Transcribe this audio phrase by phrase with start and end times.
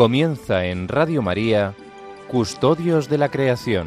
[0.00, 1.74] Comienza en Radio María,
[2.26, 3.86] Custodios de la Creación.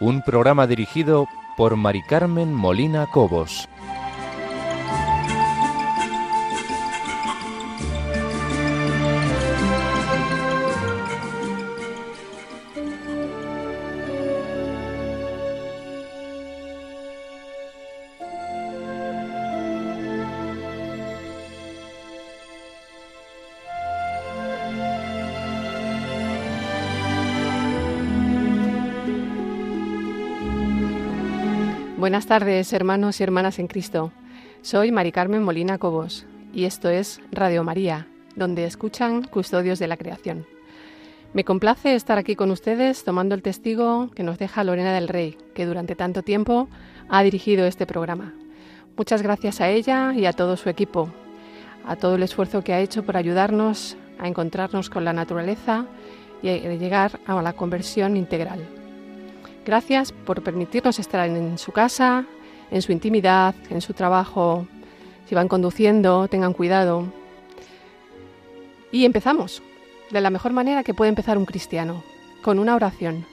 [0.00, 3.68] Un programa dirigido por Mari Carmen Molina Cobos.
[32.28, 34.12] Tardes, hermanos y hermanas en Cristo.
[34.60, 39.96] Soy Mari Carmen Molina Cobos y esto es Radio María, donde escuchan custodios de la
[39.96, 40.46] creación.
[41.32, 45.38] Me complace estar aquí con ustedes tomando el testigo que nos deja Lorena del Rey,
[45.54, 46.68] que durante tanto tiempo
[47.08, 48.34] ha dirigido este programa.
[48.94, 51.08] Muchas gracias a ella y a todo su equipo,
[51.86, 55.86] a todo el esfuerzo que ha hecho por ayudarnos a encontrarnos con la naturaleza
[56.42, 58.77] y llegar a la conversión integral.
[59.68, 62.24] Gracias por permitirnos estar en su casa,
[62.70, 64.66] en su intimidad, en su trabajo.
[65.26, 67.04] Si van conduciendo, tengan cuidado.
[68.90, 69.62] Y empezamos,
[70.10, 72.02] de la mejor manera que puede empezar un cristiano,
[72.42, 73.26] con una oración.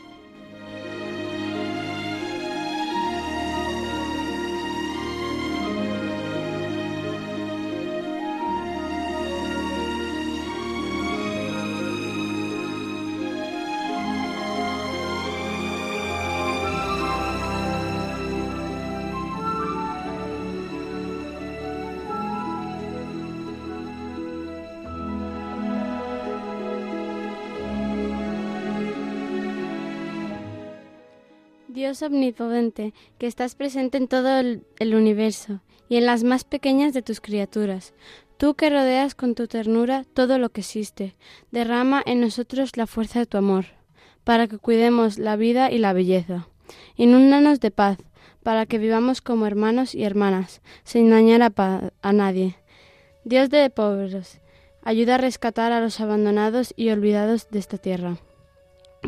[31.75, 35.59] Dios omnipotente, que estás presente en todo el, universo
[35.89, 37.93] y en las más pequeñas de tus criaturas.
[38.37, 41.17] Tú que rodeas con tu ternura todo lo que existe,
[41.51, 43.65] derrama en nosotros la fuerza de tu amor,
[44.23, 46.47] para que cuidemos la vida y la belleza.
[46.95, 47.97] Inúndanos de paz,
[48.41, 52.55] para que vivamos como hermanos y hermanas, sin dañar a, a nadie.
[53.25, 54.39] Dios de pobres,
[54.81, 58.15] ayuda a rescatar a los abandonados y olvidados de esta tierra,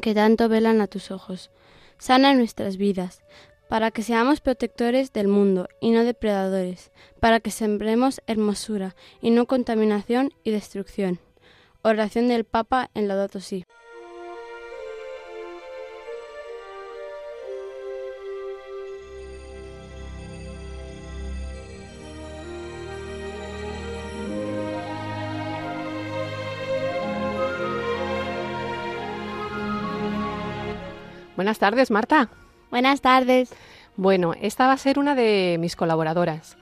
[0.01, 1.49] que tanto velan a tus ojos
[1.97, 3.21] sana nuestras vidas,
[3.69, 9.45] para que seamos protectores del mundo y no depredadores, para que sembremos hermosura y no
[9.45, 11.19] contaminación y destrucción.
[11.81, 13.65] Oración del Papa en Laudato Si.
[31.47, 32.29] Buenas tardes, Marta.
[32.71, 33.49] Buenas tardes.
[33.95, 36.57] Bueno, esta va a ser una de mis colaboradoras.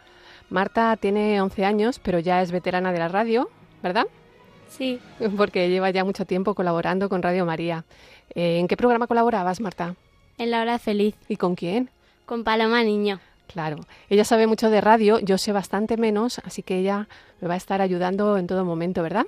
[0.51, 3.50] Marta tiene 11 años, pero ya es veterana de la radio,
[3.81, 4.06] ¿verdad?
[4.69, 5.00] Sí.
[5.38, 7.84] Porque lleva ya mucho tiempo colaborando con Radio María.
[8.35, 9.95] Eh, ¿En qué programa colaborabas, Marta?
[10.38, 11.16] En La Hora Feliz.
[11.28, 11.90] ¿Y con quién?
[12.28, 13.19] Con Paloma Niño.
[13.47, 13.78] Claro.
[14.07, 17.07] Ella sabe mucho de radio, yo sé bastante menos, así que ella
[17.41, 19.25] me va a estar ayudando en todo momento, ¿verdad?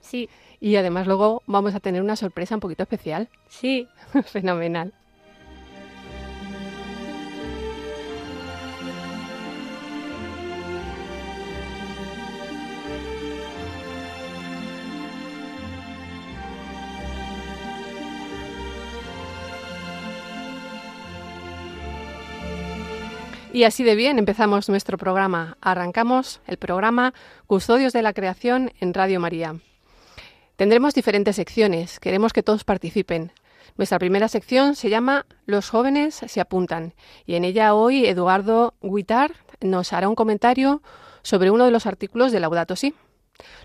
[0.00, 0.30] Sí.
[0.60, 3.28] Y además luego vamos a tener una sorpresa un poquito especial.
[3.48, 3.88] Sí.
[4.26, 4.92] Fenomenal.
[23.52, 25.56] Y así de bien empezamos nuestro programa.
[25.60, 27.14] Arrancamos el programa
[27.48, 29.56] Custodios de la Creación en Radio María.
[30.60, 33.32] Tendremos diferentes secciones, queremos que todos participen.
[33.78, 36.92] Nuestra primera sección se llama Los jóvenes se apuntan
[37.24, 39.32] y en ella hoy Eduardo Guitar
[39.62, 40.82] nos hará un comentario
[41.22, 42.94] sobre uno de los artículos de Laudato Si.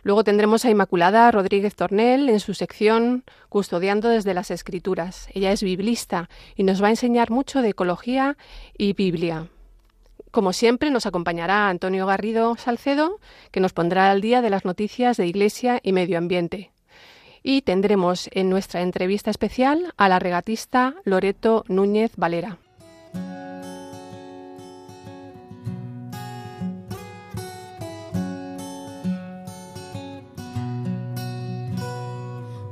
[0.04, 5.28] Luego tendremos a Inmaculada Rodríguez Tornel en su sección Custodiando desde las Escrituras.
[5.34, 8.38] Ella es biblista y nos va a enseñar mucho de ecología
[8.78, 9.50] y Biblia.
[10.32, 13.20] Como siempre, nos acompañará Antonio Garrido Salcedo,
[13.52, 16.72] que nos pondrá al día de las noticias de Iglesia y Medio Ambiente
[17.48, 22.58] y tendremos en nuestra entrevista especial a la regatista Loreto Núñez Valera.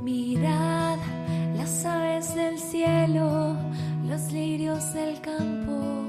[0.01, 0.97] Mirad
[1.55, 3.55] las aves del cielo,
[4.07, 6.07] los lirios del campo.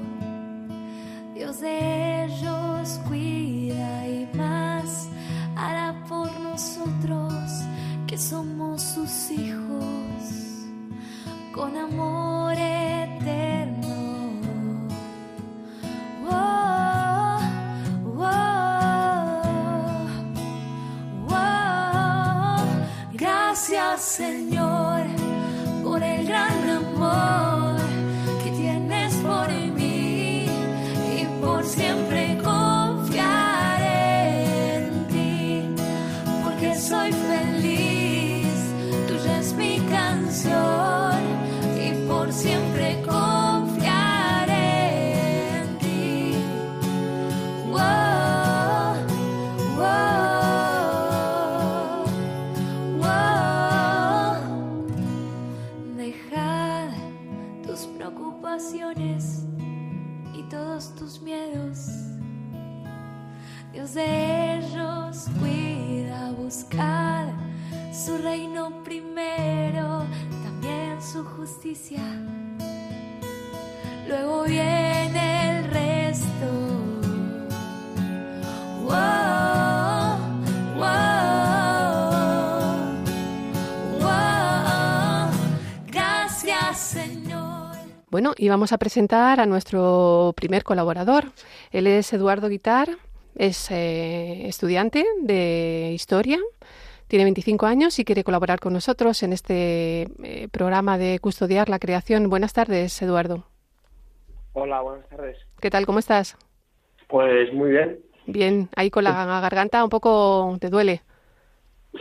[1.35, 5.07] Dios de ellos cuida y más
[5.55, 7.43] hará por nosotros
[8.15, 9.83] que somos sus hijos
[11.53, 13.95] con amor eterno.
[16.25, 17.39] Oh,
[18.17, 18.31] oh,
[21.29, 22.57] oh,
[23.11, 24.54] Gracias Señor.
[71.45, 72.01] Justicia.
[74.07, 76.47] Luego viene el resto.
[85.87, 87.75] Gracias, Señor.
[88.09, 91.25] Bueno, y vamos a presentar a nuestro primer colaborador.
[91.69, 92.89] Él es Eduardo Guitar,
[93.35, 96.39] es eh, estudiante de historia,
[97.15, 101.79] tiene 25 años y quiere colaborar con nosotros en este eh, programa de custodiar la
[101.79, 102.29] creación.
[102.29, 103.45] Buenas tardes, Eduardo.
[104.51, 105.37] Hola, buenas tardes.
[105.61, 105.85] ¿Qué tal?
[105.85, 106.37] ¿Cómo estás?
[107.07, 107.99] Pues muy bien.
[108.25, 111.03] Bien, ahí con la garganta un poco te duele.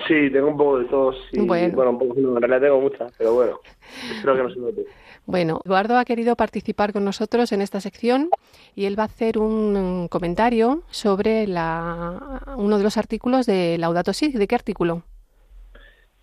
[0.08, 1.16] Sí, tengo un poco de tos.
[1.30, 1.76] Y, Bueno.
[1.76, 1.90] bueno.
[1.92, 3.60] un poco, no, en realidad tengo mucha, pero bueno,
[4.16, 4.84] espero que no se note.
[5.26, 8.28] Bueno, Eduardo ha querido participar con nosotros en esta sección
[8.74, 14.12] y él va a hacer un comentario sobre la, uno de los artículos de Laudato
[14.12, 14.32] Si.
[14.32, 15.02] ¿De qué artículo?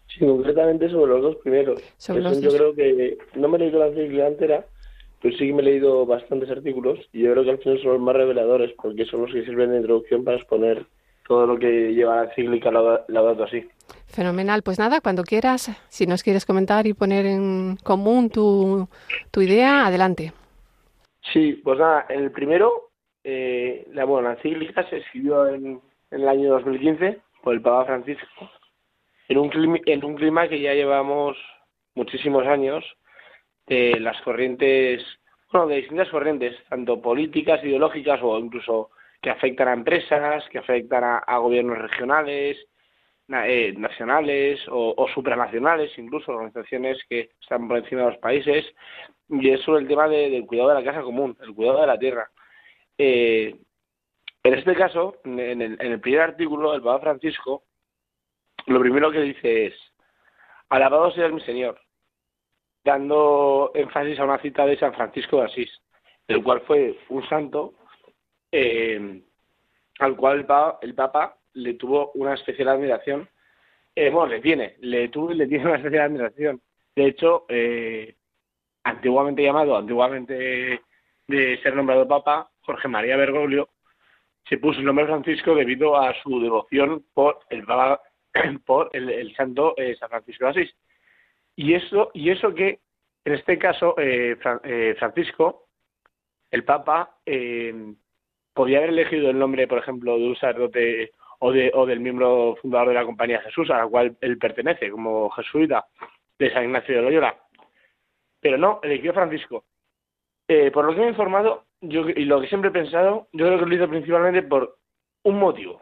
[0.08, 1.82] Sí, concretamente sobre los dos primeros.
[1.98, 2.54] Sobre los dos.
[2.54, 4.66] Yo creo que no me he leído la encíclica entera,
[5.22, 7.94] pero sí que me he leído bastantes artículos y yo creo que al final son
[7.94, 10.86] los más reveladores porque son los que sirven de introducción para exponer
[11.28, 13.66] todo lo que lleva la encíclica Lauda- Laudato Si.
[14.12, 14.62] Fenomenal.
[14.62, 18.88] Pues nada, cuando quieras, si nos quieres comentar y poner en común tu,
[19.32, 20.34] tu idea, adelante.
[21.32, 22.92] Sí, pues nada, el primero,
[23.24, 25.80] eh, la, bueno, la encíclica se escribió en,
[26.12, 28.50] en el año 2015 por el Papa Francisco,
[29.30, 31.38] en un, clima, en un clima que ya llevamos
[31.96, 32.84] muchísimos años
[33.68, 35.04] de las corrientes,
[35.52, 38.90] bueno, de distintas corrientes, tanto políticas, ideológicas o incluso
[39.22, 42.71] que afectan a empresas, que afectan a, gobiernos regionales, na-
[43.30, 48.66] eh, nacionales o, supranacionales, incluso organizaciones que están por encima de los países,
[49.30, 51.88] y es sobre el tema de- del cuidado de la casa común, el cuidado de
[51.88, 52.30] la tierra.
[52.98, 53.56] Eh,
[54.44, 57.64] en este caso, en el, en el primer artículo del Papa Francisco,
[58.68, 59.76] lo primero que dice es,
[60.70, 61.80] alabado sea mi Señor,
[62.84, 65.82] dando énfasis a una cita de San Francisco de Asís,
[66.28, 67.74] el cual fue un santo
[68.52, 69.22] eh,
[70.00, 70.46] al cual el
[70.90, 73.28] el Papa le tuvo una especial admiración.
[73.96, 76.62] Eh, bueno, le tiene, le tuvo le tiene una especial admiración.
[76.96, 78.16] De hecho, eh,
[78.84, 80.82] antiguamente llamado, antiguamente
[81.28, 83.70] de ser nombrado Papa, Jorge María Bergoglio,
[84.50, 88.02] se puso el nombre Francisco debido a su devoción por el Papa,
[88.66, 90.76] por el, el santo eh, San Francisco de Asís.
[91.56, 92.80] Y eso, y eso que,
[93.26, 95.68] en este caso, eh, Fra- eh, Francisco,
[96.50, 97.94] el Papa, eh,
[98.54, 101.12] podía haber elegido el nombre, por ejemplo, de un sacerdote
[101.44, 104.92] o, de, o del miembro fundador de la Compañía Jesús, a la cual él pertenece,
[104.92, 105.86] como jesuita
[106.38, 107.36] de San Ignacio de Loyola.
[108.40, 109.66] Pero no, eligió Francisco.
[110.48, 113.48] Eh, por lo que me he informado yo, y lo que siempre he pensado, yo
[113.48, 114.78] creo que lo hizo principalmente por
[115.24, 115.82] un motivo,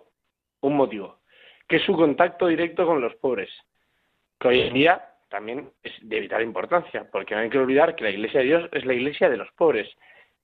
[0.61, 1.19] un motivo,
[1.67, 3.49] que es su contacto directo con los pobres,
[4.39, 8.05] que hoy en día también es de vital importancia, porque no hay que olvidar que
[8.05, 9.89] la Iglesia de Dios es la Iglesia de los pobres.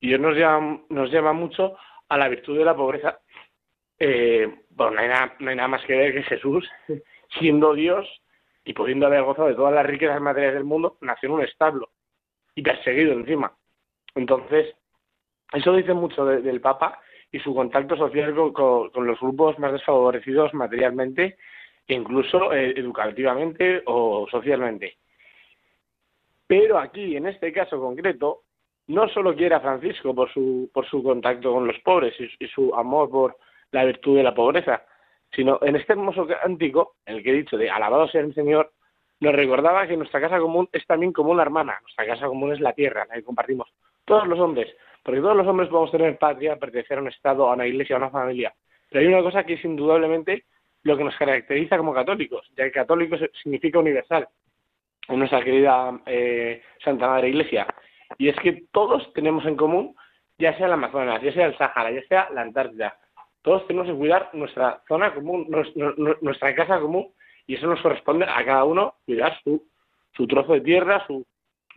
[0.01, 1.77] Y Dios nos llama, nos llama mucho
[2.09, 3.19] a la virtud de la pobreza.
[3.99, 4.99] Eh, bueno, no
[5.49, 6.69] hay, nada, más que ver que Jesús,
[7.39, 8.07] siendo Dios
[8.63, 11.89] y pudiendo haber gozado de todas las riquezas materiales del mundo, nació en un establo
[12.55, 13.55] y perseguido encima.
[14.15, 14.75] Entonces,
[15.53, 16.99] eso dice mucho de- del Papa
[17.31, 21.37] y su contacto social con, los grupos más desfavorecidos materialmente
[21.87, 24.97] e incluso eh, educativamente o socialmente.
[26.47, 28.41] Pero aquí, en este caso concreto,
[28.87, 32.73] no solo quiere a Francisco por su, por su contacto con los pobres y su
[32.73, 33.37] amor por
[33.75, 34.83] la virtud de la pobreza,
[35.33, 38.71] sino en este hermoso cántico, en el que he dicho de alabado sea el Señor,
[39.19, 41.77] nos recordaba que nuestra casa común es también como una hermana.
[41.81, 43.67] Nuestra casa común es la tierra, la que compartimos
[44.05, 47.53] todos los hombres, porque todos los hombres podemos tener patria, pertenecer a un Estado, a
[47.53, 48.53] una iglesia, a una familia.
[48.89, 50.45] Pero hay una cosa que es indudablemente
[50.83, 54.27] lo que nos caracteriza como católicos, ya que católico significa universal,
[55.09, 57.67] en nuestra querida eh, Santa Madre Iglesia.
[58.17, 59.95] Y es que todos tenemos en común,
[60.37, 62.97] ya sea el Amazonas, ya sea el Sáhara, ya sea la Antártida,
[63.45, 67.07] todos tenemos que cuidar nuestra zona común, nues- nu- nuestra casa común,
[67.47, 69.63] y eso nos corresponde a cada uno cuidar su,
[70.13, 71.25] su trozo de tierra, su,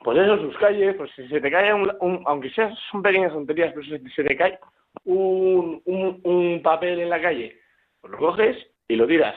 [0.03, 3.33] pues eso, sus calles, pues si se te cae un, un- aunque sea, son pequeñas
[3.33, 4.59] tonterías, pero si se te cae
[5.05, 7.57] un, un, un papel en la calle,
[8.01, 8.57] pues lo coges
[8.89, 9.35] y lo tiras.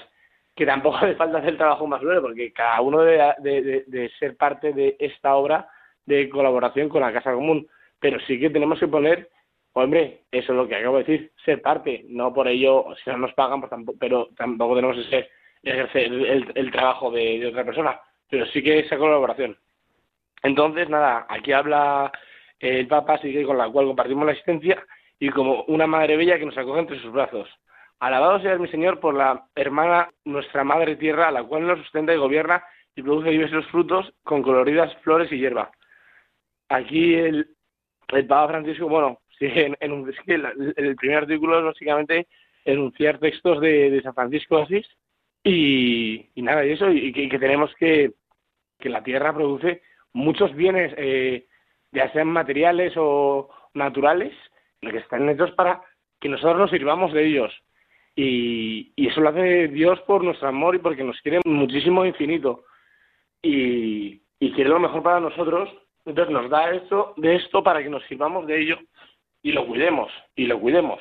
[0.56, 3.84] Que tampoco hace falta hacer el trabajo más duro, porque cada uno debe de, de-
[3.88, 5.68] de ser parte de esta obra
[6.06, 7.68] de colaboración con la Casa Común.
[8.00, 9.30] Pero sí que tenemos que poner,
[9.74, 12.06] hombre, eso es lo que acabo de decir, ser parte.
[12.08, 15.30] No por ello, si no nos pagan, pues tampoco, pero tampoco tenemos que ser,
[15.64, 18.00] el, trabajo de, de otra persona.
[18.30, 19.58] Pero sí que esa colaboración.
[20.44, 22.12] Entonces, nada, aquí habla
[22.62, 24.86] el Papa sigue con la cual compartimos la existencia
[25.20, 27.50] y como una madre bella que nos acoge entre sus brazos.
[28.00, 32.18] Alabado sea mi Señor por la hermana, nuestra Madre Tierra, la cual nos sustenta y
[32.18, 32.64] gobierna
[32.96, 35.72] y produce diversos frutos con coloridas flores y hierba.
[36.70, 37.48] Aquí el,
[38.10, 40.16] el Papa Francisco, bueno, sí, en, en es
[40.78, 42.28] el, primer artículo es básicamente
[42.64, 44.88] enunciar textos de, San Francisco de Asís
[45.44, 48.12] y, nada, y eso, y que, tenemos que,
[48.80, 49.82] que la tierra produce
[50.14, 51.48] muchos bienes, eh,
[51.92, 54.34] ya sean materiales o naturales,
[54.80, 55.82] que están hechos para
[56.20, 57.52] que nosotros nos sirvamos de ellos.
[58.16, 62.66] Y, y eso lo hace Dios por nuestro amor y porque nos quiere muchísimo infinito.
[63.42, 65.70] Y, y quiere lo mejor para nosotros.
[66.06, 68.78] Entonces nos da esto, de esto para que nos sirvamos de ello
[69.42, 71.00] y lo cuidemos, y lo cuidemos.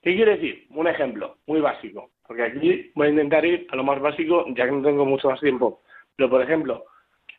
[0.00, 0.66] ¿Qué quiere decir?
[0.70, 4.64] Un ejemplo muy básico, porque aquí voy a intentar ir a lo más básico, ya
[4.64, 5.82] que no tengo mucho más tiempo.
[6.16, 6.84] Pero, por ejemplo,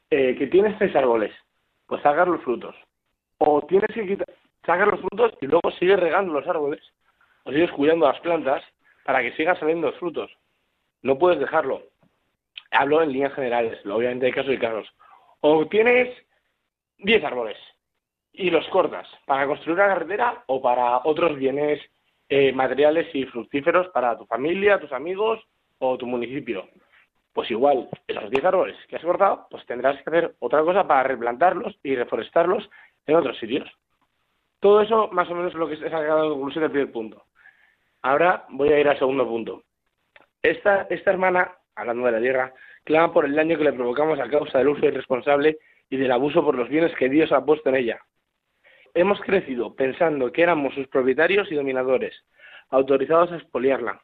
[0.10, 1.32] eh, que tienes tres árboles,
[1.88, 2.76] pues sacar los frutos.
[3.40, 4.18] O tienes que
[4.66, 6.82] sacar los frutos y luego sigues regando los árboles,
[7.44, 8.64] o sigues cuidando las plantas
[9.04, 10.32] para que sigan saliendo los frutos.
[11.02, 11.84] No puedes dejarlo.
[12.72, 14.88] Hablo en líneas generales, obviamente hay casos y casos.
[15.42, 16.16] O tienes
[17.00, 17.58] 10 árboles
[18.34, 21.80] y los cortas para construir una carretera o para otros bienes
[22.30, 25.40] eh, materiales y fructíferos para tu familia, tus amigos
[25.78, 26.68] o tu municipio.
[27.32, 31.04] Pues igual, esos 10 árboles que has cortado, pues tendrás que hacer otra cosa para
[31.04, 32.70] replantarlos y reforestarlos
[33.06, 33.70] en otros sitios.
[34.60, 36.92] Todo eso más o menos es lo que se ha sacado de conclusión del primer
[36.92, 37.26] punto.
[38.02, 39.64] Ahora voy a ir al segundo punto.
[40.42, 44.30] Esta, esta hermana, hablando de la tierra, clama por el daño que le provocamos a
[44.30, 45.58] causa del uso irresponsable
[45.90, 48.00] y del abuso por los bienes que Dios ha puesto en ella.
[48.94, 52.14] Hemos crecido pensando que éramos sus propietarios y dominadores,
[52.70, 54.02] autorizados a expoliarla.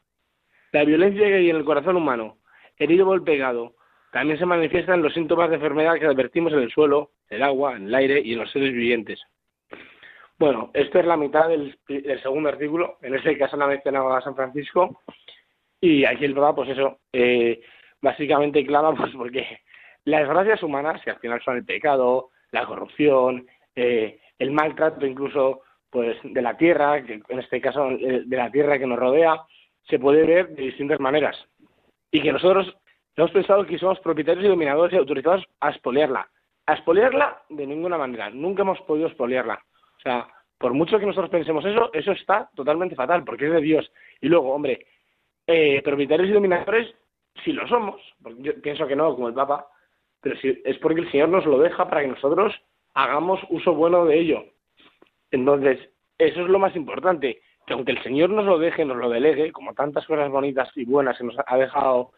[0.72, 2.38] La violencia que hay en el corazón humano,
[2.78, 3.76] herido por el pecado,
[4.12, 7.76] también se manifiesta en los síntomas de enfermedad que advertimos en el suelo, el agua,
[7.76, 9.22] en el aire y en los seres vivientes.
[10.40, 11.78] Bueno, esto es la mitad del,
[12.24, 12.98] segundo artículo.
[13.02, 15.02] En este caso no ha mencionado a San Francisco.
[15.82, 17.62] Y aquí el Papa, pues eso, eh,
[18.02, 19.60] básicamente clama pues porque
[20.06, 25.62] las desgracias humanas, que al final son el pecado, la corrupción, eh, el maltrato incluso
[25.90, 29.42] pues de la tierra, que en este caso eh, de la tierra que nos rodea,
[29.84, 31.36] se puede ver de distintas maneras.
[32.12, 32.76] Y que nosotros
[33.16, 36.28] hemos pensado que somos propietarios y dominadores y autorizados a expoliarla.
[36.68, 38.30] A expoliarla de ninguna manera.
[38.30, 39.60] Nunca hemos podido expoliarla.
[39.98, 40.28] O sea,
[40.58, 43.92] por mucho que nosotros pensemos eso, eso está totalmente fatal, porque es de Dios.
[44.22, 44.86] Y luego, hombre,
[45.48, 46.94] eh, propietarios y dominadores,
[47.44, 48.00] si lo somos,
[48.40, 49.68] yo pienso que no, como el Papa,
[50.22, 52.54] pero si, es porque el Señor nos lo deja para que nosotros
[52.94, 54.44] hagamos uso bueno de ello.
[55.32, 55.80] Entonces,
[56.18, 59.52] eso es lo más importante, que aunque el Señor nos lo deje, nos lo delegue,
[59.52, 62.12] como tantas cosas bonitas y buenas que nos ha dejado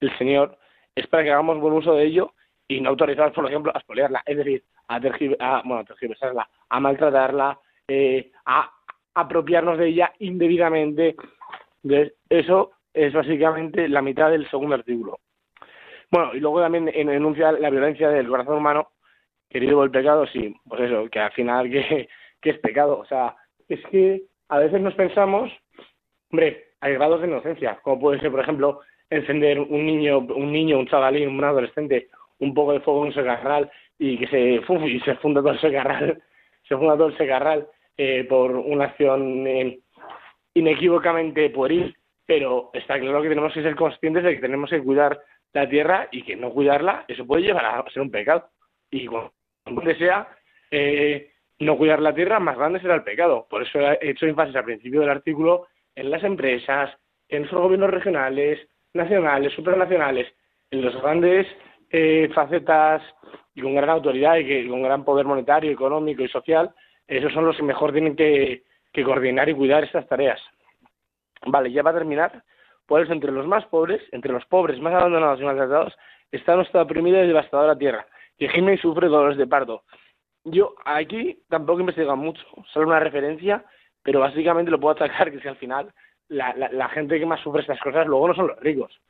[0.00, 0.58] el Señor,
[0.94, 2.32] es para que hagamos buen uso de ello
[2.68, 6.80] y no autorizar, por ejemplo, a espolearla, es decir, a, tergib a, bueno, tergiversarla, a
[6.80, 8.70] maltratarla, eh, a
[9.14, 11.16] apropiarnos de ella indebidamente.
[12.28, 15.18] Eso es básicamente la mitad del segundo artículo.
[16.10, 18.88] Bueno, y luego también en, enuncia la violencia del corazón humano,
[19.54, 22.08] querido el pecado, sí, pues eso, que al final que,
[22.42, 22.98] que es pecado.
[22.98, 23.36] O sea,
[23.68, 25.48] es que a veces nos pensamos,
[26.32, 28.80] hombre, hay grados de inocencia, como puede ser, por ejemplo,
[29.10, 32.08] encender un niño, un niño, un chavalín, un adolescente,
[32.40, 34.40] un poco de fuego en un secarral y que se,
[34.88, 36.20] y se funda todo el secarral,
[36.68, 39.78] se funda todo el secarral eh, por una acción eh,
[40.54, 41.96] inequívocamente pueril,
[42.26, 45.20] pero está claro que tenemos que ser conscientes de que tenemos que cuidar
[45.52, 48.48] la tierra y que no cuidarla, eso puede llevar a ser un pecado.
[48.90, 49.32] Y cuando
[49.98, 50.28] sea
[50.70, 51.30] eh,
[51.60, 53.46] no cuidar la tierra, más grande será el pecado.
[53.48, 56.90] Por eso he hecho énfasis al principio del artículo en las empresas,
[57.28, 58.60] en los gobiernos regionales,
[58.92, 60.26] nacionales, supranacionales,
[60.70, 61.46] en los grandes
[61.90, 63.02] eh, facetas
[63.54, 66.74] y con gran autoridad y que, con gran poder monetario, económico y social,
[67.06, 68.62] esos son los que mejor tienen que,
[69.04, 70.40] coordinar y cuidar estas tareas.
[71.46, 72.42] Vale, ya va a terminar.
[72.86, 75.94] Pues entre los más pobres, entre los pobres más abandonados y maltratados,
[76.30, 78.06] está nuestra oprimida y devastadora tierra,
[78.38, 79.82] que y sufre dolores de parto.
[80.44, 83.64] Yo aquí tampoco he mucho, solo una referencia,
[84.02, 85.92] pero básicamente lo puedo atacar que si al final
[86.28, 89.00] la, la, gente que más sufre estas cosas luego no son los ricos.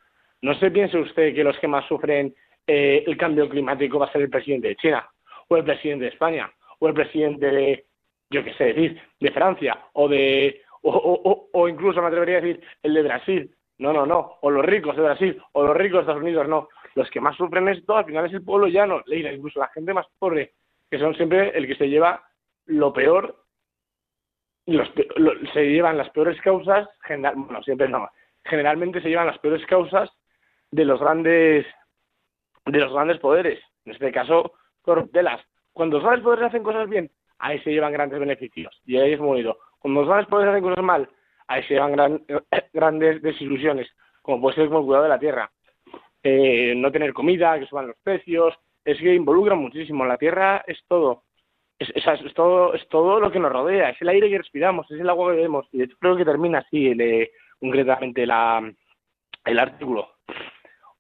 [0.43, 2.35] No se piense usted que los que más sufren
[2.67, 5.09] eh, el cambio climático va a ser el presidente de China,
[5.49, 7.87] o el presidente de España, o el presidente de,
[8.31, 12.95] yo qué sé decir, de Francia, o de, o incluso me atrevería a decir el
[12.95, 13.55] de Brasil.
[13.79, 14.39] No, no, no.
[14.43, 16.69] O los ricos de Brasil, o los ricos de Estados Unidos, no.
[16.95, 20.07] Los que más sufren esto, al final es el pueblo llano, incluso la gente más
[20.19, 20.53] pobre,
[20.91, 22.23] que son siempre el que se lleva
[22.67, 23.45] lo peor,
[24.67, 28.09] los, lo, se llevan las peores causas, general, bueno, siempre no,
[28.45, 30.11] generalmente se llevan las peores causas
[30.71, 31.67] de los grandes
[32.67, 35.41] de los grandes poderes, en este caso corruptelas.
[35.73, 38.81] Cuando los grandes poderes hacen cosas bien, ahí se llevan grandes beneficios.
[38.87, 39.45] Y ahí es muy.
[39.79, 41.09] Cuando los padres pueden hacer cosas mal,
[41.47, 42.25] ahí se llevan gran,
[42.73, 43.91] grandes desilusiones,
[44.23, 45.51] como puede ser con el cuidado de la tierra.
[46.27, 48.55] Eh, no tener comida, que suban los precios,
[48.85, 50.07] es que involucra muchísimo.
[50.07, 51.25] La tierra es todo.
[51.79, 55.01] Es, es, todo es todo lo que nos rodea, es el aire que respiramos, es
[55.01, 55.67] el agua que bebemos.
[55.73, 58.73] Y creo que termina así el, eh, concretamente la,
[59.45, 60.09] el artículo.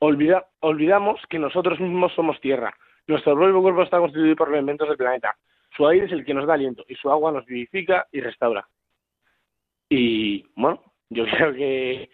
[0.00, 2.74] Olvida, olvidamos que nosotros mismos somos tierra.
[3.06, 5.36] Nuestro propio cuerpo está constituido por elementos del planeta.
[5.76, 8.66] Su aire es el que nos da aliento y su agua nos vivifica y restaura.
[9.88, 12.10] Y bueno, yo creo que,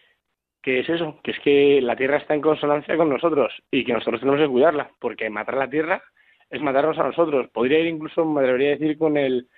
[0.62, 3.92] que es eso, que es que la tierra está en consonancia con nosotros y que
[3.92, 6.02] nosotros tenemos que cuidarla, porque matar la tierra
[6.50, 7.48] es matarnos a nosotros.
[7.50, 9.48] Podría ir incluso, me debería decir, con el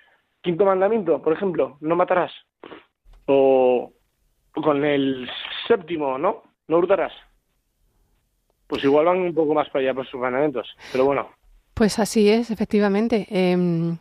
[0.41, 2.31] quinto mandamiento, por ejemplo, no matarás.
[3.25, 3.91] O
[4.53, 5.29] con el
[5.67, 6.43] séptimo, ¿no?
[6.67, 7.13] No hurtarás.
[8.67, 11.29] Pues igual van un poco más para allá por sus mandamientos, pero bueno.
[11.73, 13.27] Pues así es, efectivamente.
[13.29, 13.95] Eh,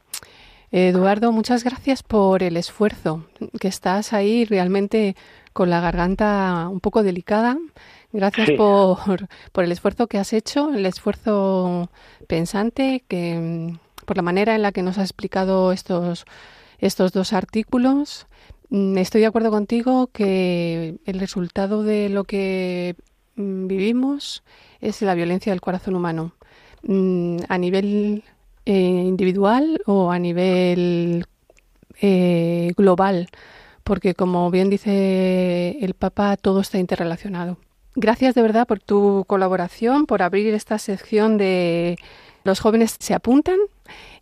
[0.71, 3.27] Eduardo, muchas gracias por el esfuerzo,
[3.61, 5.17] que estás ahí realmente
[5.53, 7.57] con la garganta un poco delicada.
[8.13, 8.57] Gracias Sí.
[8.57, 11.91] por, por el esfuerzo que has hecho, el esfuerzo
[12.29, 16.25] pensante, que mm, por la manera en la que nos has explicado estos,
[16.79, 18.27] estos dos artículos.
[18.69, 22.97] Mm, Estoy de acuerdo contigo que el resultado de lo que
[23.37, 24.43] mm, vivimos
[24.81, 26.35] es la violencia del corazón humano.
[27.49, 28.25] A nivel
[28.67, 31.25] eh, individual o a nivel
[32.01, 33.29] eh, global,
[33.85, 37.57] porque como bien dice el Papa, todo está interrelacionado.
[37.95, 41.97] Gracias de verdad por tu colaboración, por abrir esta sección de
[42.45, 43.59] los jóvenes se apuntan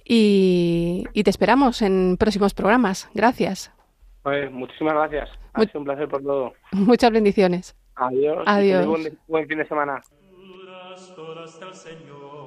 [0.04, 3.08] y, y te esperamos en próximos programas.
[3.14, 3.70] Gracias.
[4.22, 5.30] Pues, muchísimas gracias.
[5.54, 6.52] Ha Mu- sido un placer por todo.
[6.72, 7.76] Muchas bendiciones.
[7.94, 8.42] Adiós.
[8.46, 8.86] Adiós.
[8.86, 10.02] Buen, buen fin de semana.
[11.72, 12.40] Señor.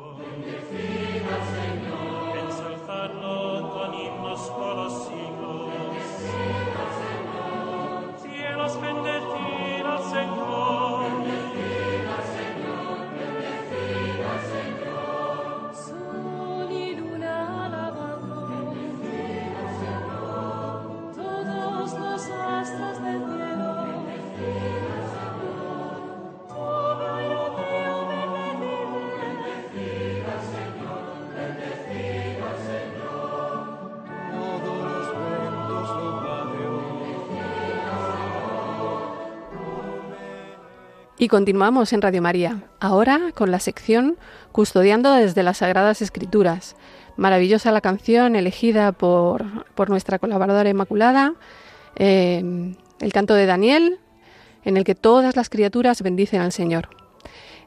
[8.74, 10.63] spende ti al Senhor.
[41.24, 44.18] Y continuamos en Radio María, ahora con la sección
[44.52, 46.76] Custodiando desde las Sagradas Escrituras.
[47.16, 51.36] Maravillosa la canción elegida por, por nuestra colaboradora Inmaculada,
[51.96, 54.00] eh, el canto de Daniel,
[54.66, 56.90] en el que todas las criaturas bendicen al Señor.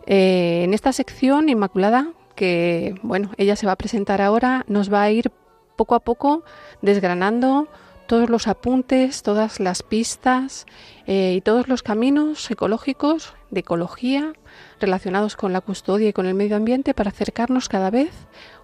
[0.04, 5.00] Eh, en esta sección, Inmaculada, que bueno, ella se va a presentar ahora, nos va
[5.00, 5.32] a ir
[5.76, 6.44] poco a poco
[6.82, 7.68] desgranando
[8.06, 10.66] todos los apuntes, todas las pistas
[11.06, 14.32] eh, y todos los caminos ecológicos de ecología
[14.80, 18.10] relacionados con la custodia y con el medio ambiente para acercarnos cada vez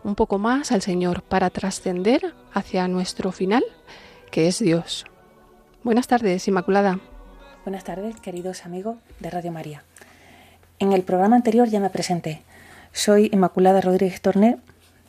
[0.05, 3.65] un poco más al Señor, para trascender hacia nuestro final,
[4.31, 5.05] que es Dios.
[5.83, 7.01] Buenas tardes, Inmaculada.
[7.65, 9.85] Buenas tardes, queridos amigos de Radio María.
[10.79, 12.43] En el programa anterior ya me presenté.
[12.93, 14.59] Soy Inmaculada Rodríguez Torné,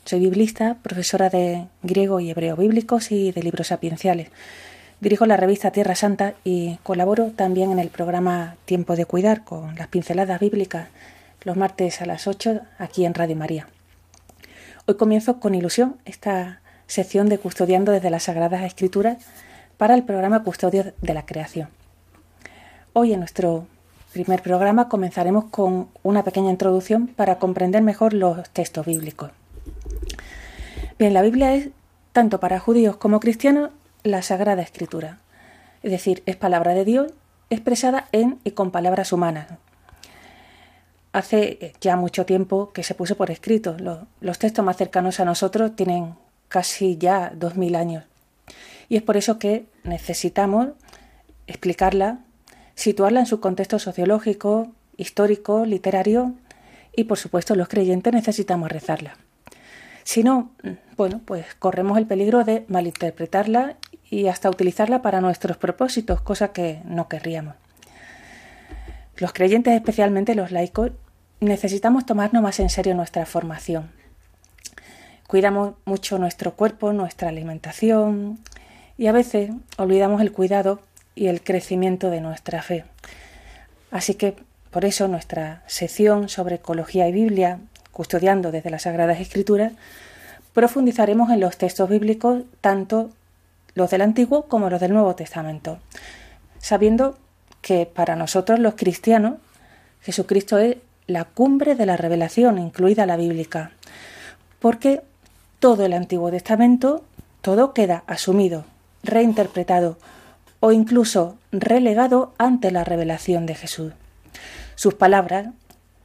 [0.06, 4.30] soy biblista, profesora de griego y hebreo bíblicos y de libros sapienciales.
[5.00, 9.76] Dirijo la revista Tierra Santa y colaboro también en el programa Tiempo de Cuidar con
[9.76, 10.88] las pinceladas bíblicas
[11.44, 13.68] los martes a las 8 aquí en Radio María.
[14.86, 19.18] Hoy comienzo con ilusión esta sección de Custodiando desde las Sagradas Escrituras
[19.78, 21.70] para el programa Custodio de la Creación.
[22.94, 23.68] Hoy en nuestro
[24.12, 29.32] primer programa comenzaremos con una pequeña introducción para comprender mejor los textos bíblicos.
[31.04, 31.68] Bien, la Biblia es,
[32.14, 33.72] tanto para judíos como cristianos,
[34.04, 35.20] la Sagrada Escritura.
[35.82, 37.12] Es decir, es palabra de Dios
[37.50, 39.48] expresada en y con palabras humanas.
[41.12, 43.76] Hace ya mucho tiempo que se puso por escrito.
[43.80, 46.16] Los, los textos más cercanos a nosotros tienen
[46.48, 48.06] casi ya dos mil años.
[48.88, 50.70] Y es por eso que necesitamos
[51.48, 52.20] explicarla,
[52.76, 56.34] situarla en su contexto sociológico, histórico, literario
[56.96, 59.18] y por supuesto los creyentes necesitamos rezarla.
[60.04, 60.52] Si no,
[60.98, 63.78] bueno, pues corremos el peligro de malinterpretarla
[64.10, 67.56] y hasta utilizarla para nuestros propósitos, cosa que no querríamos.
[69.18, 70.92] Los creyentes, especialmente los laicos,
[71.40, 73.92] necesitamos tomarnos más en serio nuestra formación.
[75.28, 78.40] Cuidamos mucho nuestro cuerpo, nuestra alimentación
[78.98, 80.80] y a veces olvidamos el cuidado
[81.16, 82.86] y el crecimiento de nuestra fe.
[83.92, 84.36] Así que
[84.72, 87.60] por eso nuestra sección sobre ecología y Biblia,
[87.94, 89.72] custodiando desde las Sagradas Escrituras,
[90.52, 93.12] profundizaremos en los textos bíblicos, tanto
[93.76, 95.80] los del Antiguo como los del Nuevo Testamento,
[96.60, 97.18] sabiendo
[97.62, 99.36] que para nosotros los cristianos
[100.02, 100.78] Jesucristo es
[101.08, 103.72] la cumbre de la revelación, incluida la bíblica,
[104.60, 105.02] porque
[105.60, 107.06] todo el Antiguo Testamento,
[107.42, 108.66] todo queda asumido,
[109.04, 109.98] reinterpretado
[110.60, 113.94] o incluso relegado ante la revelación de Jesús.
[114.76, 115.48] Sus palabras,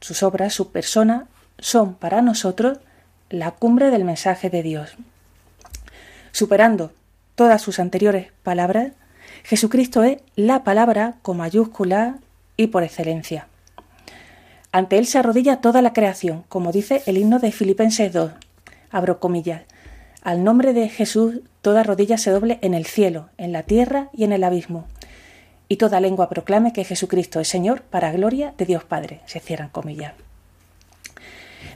[0.01, 1.27] sus obras, su persona
[1.59, 2.79] son para nosotros
[3.29, 4.95] la cumbre del mensaje de Dios.
[6.31, 6.91] Superando
[7.35, 8.91] todas sus anteriores palabras,
[9.43, 12.17] Jesucristo es la palabra con mayúscula
[12.57, 13.47] y por excelencia.
[14.71, 18.31] Ante él se arrodilla toda la creación, como dice el himno de Filipenses 2.
[18.91, 19.63] Abro comillas.
[20.21, 24.25] Al nombre de Jesús toda rodilla se doble en el cielo, en la tierra y
[24.25, 24.85] en el abismo.
[25.67, 29.21] Y toda lengua proclame que Jesucristo es Señor para gloria de Dios Padre.
[29.25, 30.13] Se cierran comillas.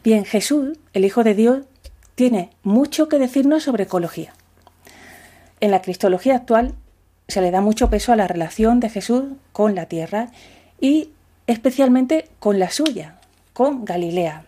[0.03, 1.65] Bien, Jesús, el Hijo de Dios,
[2.15, 4.33] tiene mucho que decirnos sobre ecología.
[5.61, 6.75] En la cristología actual
[7.29, 10.29] se le da mucho peso a la relación de Jesús con la tierra
[10.81, 11.11] y
[11.47, 13.15] especialmente con la suya,
[13.53, 14.43] con Galilea.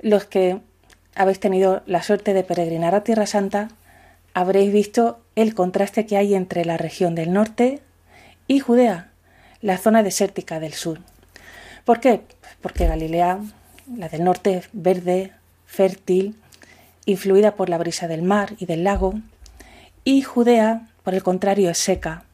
[0.00, 0.60] Los que
[1.16, 3.70] habéis tenido la suerte de peregrinar a Tierra Santa,
[4.34, 7.80] habréis visto el contraste que hay entre la región del norte
[8.46, 9.10] y Judea,
[9.62, 11.00] la zona desértica del sur.
[11.84, 12.22] ¿Por qué?
[12.60, 13.40] Porque Galilea,
[13.96, 15.32] la del norte, verde,
[15.66, 16.36] fértil,
[17.06, 19.14] influida por la brisa del mar y del lago,
[20.04, 22.24] y Judea, por el contrario, es seca,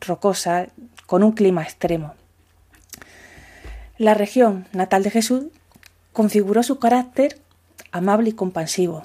[0.00, 0.68] rocosa,
[1.06, 2.14] con un clima extremo.
[3.96, 5.46] La región natal de Jesús
[6.12, 7.38] configuró su carácter
[7.90, 9.04] amable y compasivo.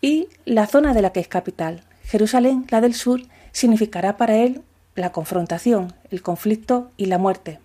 [0.00, 4.62] Y la zona de la que es capital, Jerusalén, la del sur, significará para él
[4.94, 7.58] la confrontación, el conflicto y la muerte.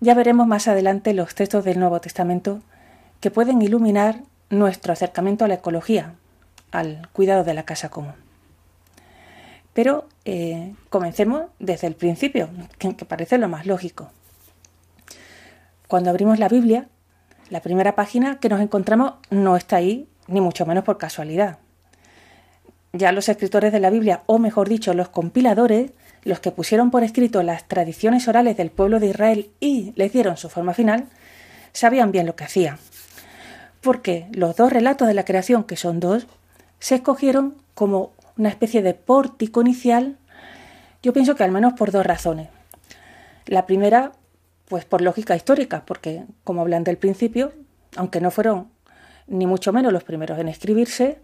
[0.00, 2.60] Ya veremos más adelante los textos del Nuevo Testamento
[3.20, 6.14] que pueden iluminar nuestro acercamiento a la ecología,
[6.70, 8.14] al cuidado de la casa común.
[9.72, 14.10] Pero eh, comencemos desde el principio, que parece lo más lógico.
[15.88, 16.86] Cuando abrimos la Biblia,
[17.50, 21.58] la primera página que nos encontramos no está ahí, ni mucho menos por casualidad.
[22.92, 25.92] Ya los escritores de la Biblia, o mejor dicho, los compiladores,
[26.28, 30.36] los que pusieron por escrito las tradiciones orales del pueblo de Israel y les dieron
[30.36, 31.06] su forma final,
[31.72, 32.78] sabían bien lo que hacían.
[33.80, 36.26] Porque los dos relatos de la creación, que son dos,
[36.78, 40.16] se escogieron como una especie de pórtico inicial,
[41.02, 42.48] yo pienso que al menos por dos razones.
[43.46, 44.12] La primera,
[44.66, 47.52] pues por lógica histórica, porque, como hablan del principio,
[47.96, 48.68] aunque no fueron
[49.26, 51.18] ni mucho menos los primeros en escribirse,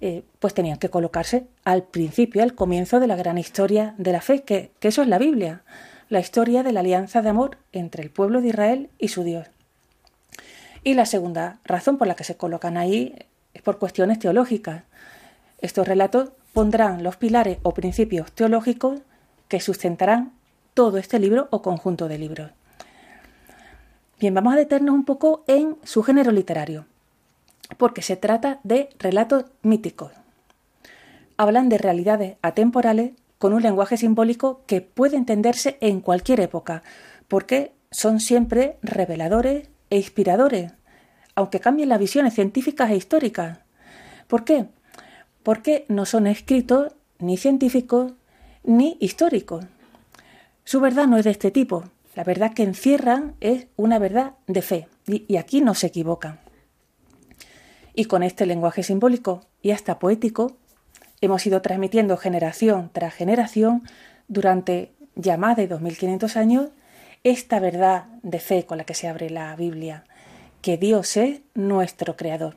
[0.00, 4.20] eh, pues tenían que colocarse al principio, al comienzo de la gran historia de la
[4.20, 5.62] fe, que, que eso es la Biblia,
[6.08, 9.46] la historia de la alianza de amor entre el pueblo de Israel y su Dios.
[10.84, 13.14] Y la segunda razón por la que se colocan ahí
[13.54, 14.84] es por cuestiones teológicas.
[15.58, 19.00] Estos relatos pondrán los pilares o principios teológicos
[19.48, 20.32] que sustentarán
[20.74, 22.50] todo este libro o conjunto de libros.
[24.20, 26.86] Bien, vamos a detenernos un poco en su género literario,
[27.78, 30.12] porque se trata de relatos míticos.
[31.36, 36.82] Hablan de realidades atemporales con un lenguaje simbólico que puede entenderse en cualquier época,
[37.28, 40.72] porque son siempre reveladores e inspiradores,
[41.34, 43.58] aunque cambien las visiones científicas e históricas.
[44.26, 44.66] ¿Por qué?
[45.42, 48.12] Porque no son escritos ni científicos
[48.64, 49.64] ni históricos.
[50.64, 51.84] Su verdad no es de este tipo,
[52.16, 56.40] la verdad que encierran es una verdad de fe, y, aquí no se equivocan.
[57.96, 60.56] Y con este lenguaje simbólico y hasta poético,
[61.20, 63.82] hemos ido transmitiendo generación tras generación
[64.28, 66.68] durante ya más de 2500 años
[67.24, 70.04] esta verdad de fe con la que se abre la Biblia,
[70.62, 72.54] que Dios es nuestro creador,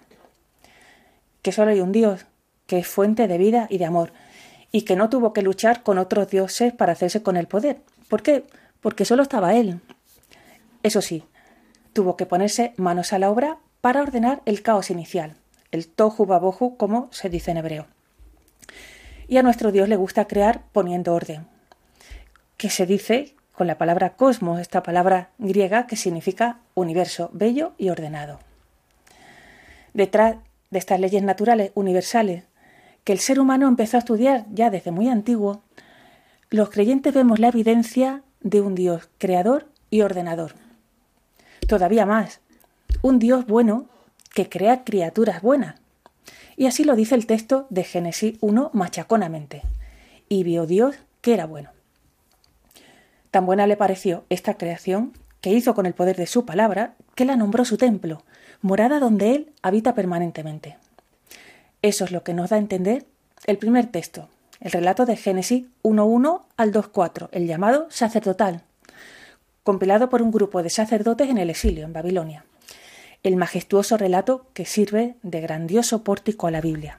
[1.41, 2.27] que solo hay un Dios
[2.67, 4.13] que es fuente de vida y de amor,
[4.71, 7.81] y que no tuvo que luchar con otros dioses para hacerse con el poder.
[8.07, 8.43] ¿Por qué?
[8.81, 9.79] porque solo estaba él.
[10.83, 11.23] Eso sí,
[11.93, 15.35] tuvo que ponerse manos a la obra para ordenar el caos inicial,
[15.71, 17.87] el tohu babohu, como se dice en hebreo.
[19.27, 21.47] Y a nuestro Dios le gusta crear poniendo orden,
[22.57, 27.89] que se dice con la palabra cosmos, esta palabra griega que significa universo, bello y
[27.89, 28.39] ordenado.
[29.93, 30.37] Detrás
[30.69, 32.45] de estas leyes naturales universales
[33.03, 35.61] que el ser humano empezó a estudiar ya desde muy antiguo,
[36.49, 40.53] los creyentes vemos la evidencia de un Dios creador y ordenador.
[41.67, 42.41] Todavía más,
[43.01, 43.85] un Dios bueno
[44.33, 45.75] que crea criaturas buenas.
[46.57, 49.61] Y así lo dice el texto de Génesis 1 machaconamente.
[50.27, 51.69] Y vio Dios que era bueno.
[53.31, 57.23] Tan buena le pareció esta creación que hizo con el poder de su palabra, que
[57.23, 58.23] la nombró su templo,
[58.61, 60.77] morada donde Él habita permanentemente.
[61.81, 63.05] Eso es lo que nos da a entender
[63.45, 64.27] el primer texto,
[64.59, 68.63] el relato de Génesis 1.1 al 2.4, el llamado sacerdotal,
[69.63, 72.43] compilado por un grupo de sacerdotes en el exilio, en Babilonia.
[73.21, 76.97] El majestuoso relato que sirve de grandioso pórtico a la Biblia.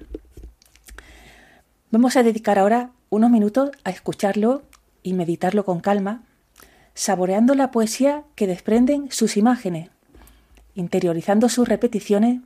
[1.91, 4.63] Vamos a dedicar ahora unos minutos a escucharlo
[5.03, 6.23] y meditarlo con calma,
[6.95, 9.89] saboreando la poesía que desprenden sus imágenes,
[10.75, 12.41] interiorizando sus repeticiones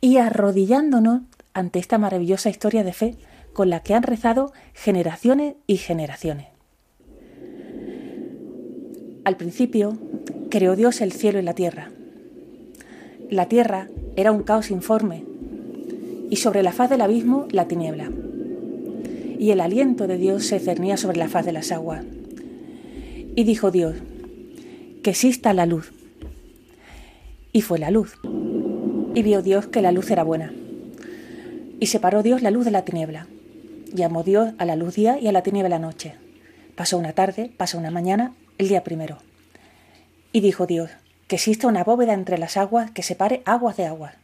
[0.00, 1.20] y arrodillándonos
[1.52, 3.16] ante esta maravillosa historia de fe
[3.52, 6.46] con la que han rezado generaciones y generaciones.
[9.24, 9.98] Al principio
[10.50, 11.90] creó Dios el cielo y la tierra.
[13.30, 15.24] La tierra era un caos informe
[16.30, 18.10] y sobre la faz del abismo la tiniebla.
[19.38, 22.04] Y el aliento de Dios se cernía sobre la faz de las aguas.
[23.36, 23.94] Y dijo Dios,
[25.04, 25.92] que exista la luz.
[27.52, 28.18] Y fue la luz.
[29.14, 30.52] Y vio Dios que la luz era buena.
[31.78, 33.28] Y separó Dios la luz de la tiniebla.
[33.94, 36.14] Llamó Dios a la luz día y a la tiniebla noche.
[36.74, 39.18] Pasó una tarde, pasó una mañana, el día primero.
[40.32, 40.90] Y dijo Dios,
[41.30, 44.16] que exista una bóveda entre las aguas que separe aguas de aguas.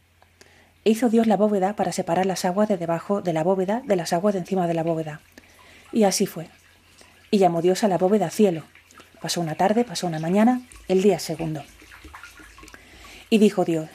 [0.83, 3.95] E hizo Dios la bóveda para separar las aguas de debajo de la bóveda de
[3.95, 5.21] las aguas de encima de la bóveda.
[5.93, 6.49] Y así fue.
[7.31, 8.63] Y llamó Dios a la bóveda cielo.
[9.21, 11.63] Pasó una tarde, pasó una mañana, el día segundo.
[13.29, 13.87] Y dijo Dios,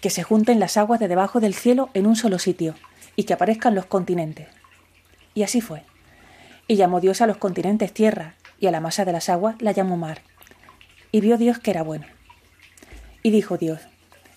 [0.00, 2.74] que se junten las aguas de debajo del cielo en un solo sitio,
[3.16, 4.48] y que aparezcan los continentes.
[5.34, 5.82] Y así fue.
[6.68, 9.72] Y llamó Dios a los continentes tierra, y a la masa de las aguas la
[9.72, 10.22] llamó mar.
[11.12, 12.06] Y vio Dios que era bueno.
[13.22, 13.80] Y dijo Dios,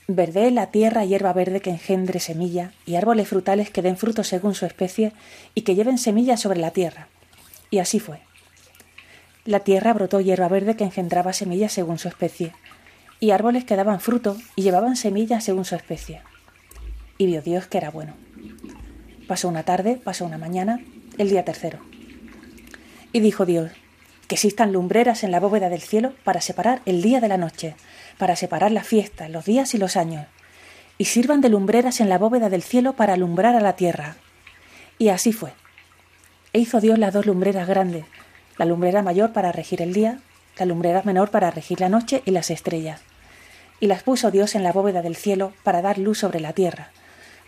[0.07, 4.53] Verde la tierra hierba verde que engendre semilla, y árboles frutales que den fruto según
[4.53, 5.13] su especie,
[5.55, 7.07] y que lleven semilla sobre la tierra.
[7.71, 8.19] Y así fue.
[9.45, 12.53] La tierra brotó hierba verde que engendraba semillas según su especie,
[13.21, 16.21] y árboles que daban fruto y llevaban semillas según su especie.
[17.17, 18.13] Y vio Dios que era bueno.
[19.27, 20.81] Pasó una tarde, pasó una mañana,
[21.17, 21.79] el día tercero.
[23.13, 23.71] Y dijo Dios,
[24.27, 27.75] que existan lumbreras en la bóveda del cielo para separar el día de la noche,
[28.17, 30.27] para separar la fiesta, los días y los años,
[30.97, 34.15] y sirvan de lumbreras en la bóveda del cielo para alumbrar a la tierra.
[34.97, 35.53] Y así fue.
[36.53, 38.05] E hizo Dios las dos lumbreras grandes,
[38.57, 40.19] la lumbrera mayor para regir el día,
[40.57, 43.01] la lumbrera menor para regir la noche y las estrellas.
[43.79, 46.91] Y las puso Dios en la bóveda del cielo para dar luz sobre la tierra,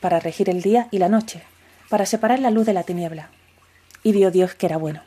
[0.01, 1.43] para regir el día y la noche,
[1.89, 3.29] para separar la luz de la tiniebla.
[4.03, 5.01] Y vio Dios que era bueno.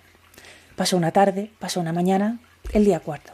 [0.77, 2.39] Pasó una tarde, pasó una mañana,
[2.73, 3.33] el día cuarto.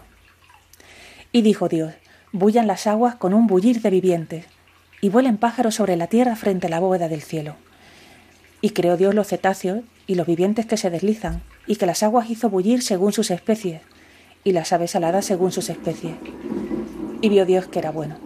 [1.30, 1.92] Y dijo Dios,
[2.34, 4.44] bullan las aguas con un bullir de vivientes,
[5.00, 7.54] y vuelen pájaros sobre la tierra frente a la bóveda del cielo.
[8.60, 12.28] Y creó Dios los cetáceos y los vivientes que se deslizan, y que las aguas
[12.28, 13.82] hizo bullir según sus especies,
[14.42, 16.14] y las aves aladas según sus especies.
[17.20, 18.16] Y vio Dios que era bueno.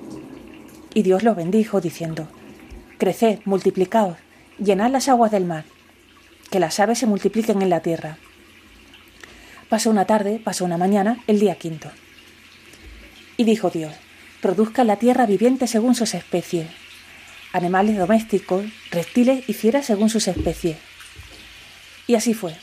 [0.94, 2.29] Y Dios los bendijo, diciendo,
[2.97, 4.16] Creced, multiplicaos,
[4.59, 5.64] llenad las aguas del mar,
[6.51, 8.16] que las aves se multipliquen en la tierra.
[9.68, 11.90] Pasó una tarde, pasó una mañana, el día quinto.
[13.38, 13.94] Y dijo Dios,
[14.42, 16.66] produzca la tierra viviente según sus especies,
[17.53, 20.77] animales domésticos, reptiles y fieras según sus especies.
[22.07, 22.57] Y así fue.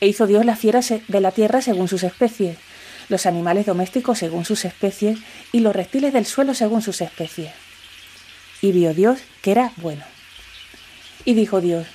[0.00, 2.56] E hizo Dios las fieras de la tierra según sus especies,
[3.10, 5.18] los animales domésticos según sus especies
[5.52, 7.52] y los reptiles del suelo según sus especies.
[8.62, 10.04] Y vio Dios que era bueno.
[11.26, 11.86] Y dijo Dios,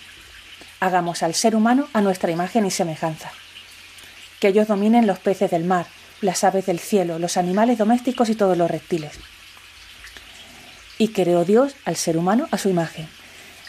[0.80, 3.32] hagamos al ser humano a nuestra imagen y semejanza
[4.40, 5.88] que ellos dominen los peces del mar,
[6.22, 9.14] las aves del cielo, los animales domésticos y todos los reptiles.
[10.98, 13.08] Y creó Dios al ser humano a su imagen.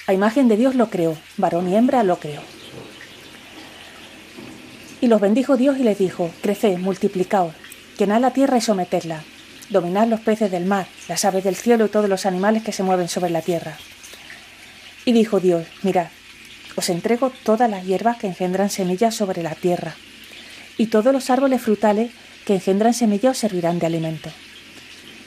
[0.06, 2.40] A imagen de Dios lo creó, varón y hembra lo creó.
[5.00, 7.54] Y los bendijo Dios y les dijo, creced, multiplicaos,
[7.98, 9.22] llenad la tierra y sometedla,
[9.68, 12.82] dominad los peces del mar, las aves del cielo y todos los animales que se
[12.82, 13.76] mueven sobre la tierra.
[15.04, 16.08] Y dijo Dios, mirad,
[16.76, 19.94] os entrego todas las hierbas que engendran semillas sobre la tierra,
[20.78, 22.10] y todos los árboles frutales
[22.46, 24.30] que engendran semilla os servirán de alimento.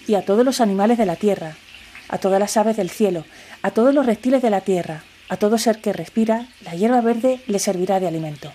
[0.07, 1.57] Y a todos los animales de la tierra,
[2.07, 3.25] a todas las aves del cielo,
[3.61, 7.41] a todos los reptiles de la tierra, a todo ser que respira, la hierba verde
[7.45, 8.51] le servirá de alimento.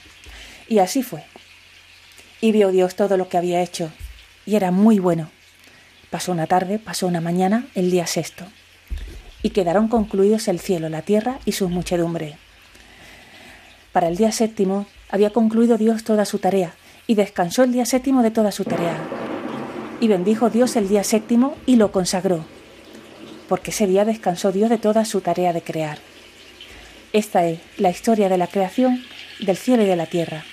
[0.66, 1.24] Y así fue.
[2.40, 3.92] Y vio Dios todo lo que había hecho,
[4.46, 5.30] y era muy bueno.
[6.10, 8.46] Pasó una tarde, pasó una mañana, el día sexto.
[9.42, 12.36] Y quedaron concluidos el cielo, la tierra y sus muchedumbres.
[13.92, 16.74] Para el día séptimo había concluido Dios toda su tarea,
[17.06, 18.96] y descansó el día séptimo de toda su tarea.
[20.00, 22.44] Y bendijo Dios el día séptimo y lo consagró,
[23.48, 25.98] porque ese día descansó Dios de toda su tarea de crear.
[27.12, 29.02] Esta es la historia de la creación
[29.40, 30.44] del cielo y de la tierra,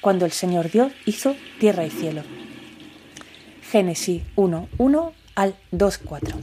[0.00, 2.22] cuando el Señor Dios hizo tierra y cielo.
[3.70, 6.38] Génesis 1, 1 al 2, 4.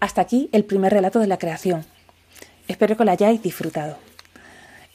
[0.00, 1.84] Hasta aquí el primer relato de la creación.
[2.68, 3.98] Espero que lo hayáis disfrutado.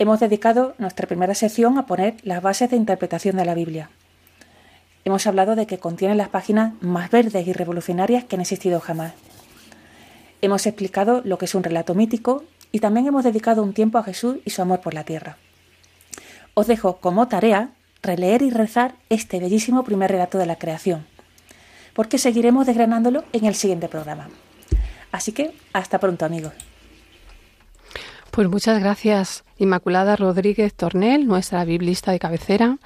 [0.03, 3.89] Hemos dedicado nuestra primera sección a poner las bases de interpretación de la Biblia.
[5.05, 9.13] Hemos hablado de que contiene las páginas más verdes y revolucionarias que han existido jamás.
[10.41, 14.03] Hemos explicado lo que es un relato mítico y también hemos dedicado un tiempo a
[14.03, 15.37] Jesús y su amor por la tierra.
[16.53, 17.69] Os dejo como tarea
[18.01, 21.05] releer y rezar este bellísimo primer relato de la creación,
[21.93, 24.27] porque seguiremos desgranándolo en el siguiente programa.
[25.13, 26.51] Así que hasta pronto amigos.
[28.33, 32.79] Pues muchas gracias, Inmaculada Rodríguez Tornel, nuestra biblista de cabecera.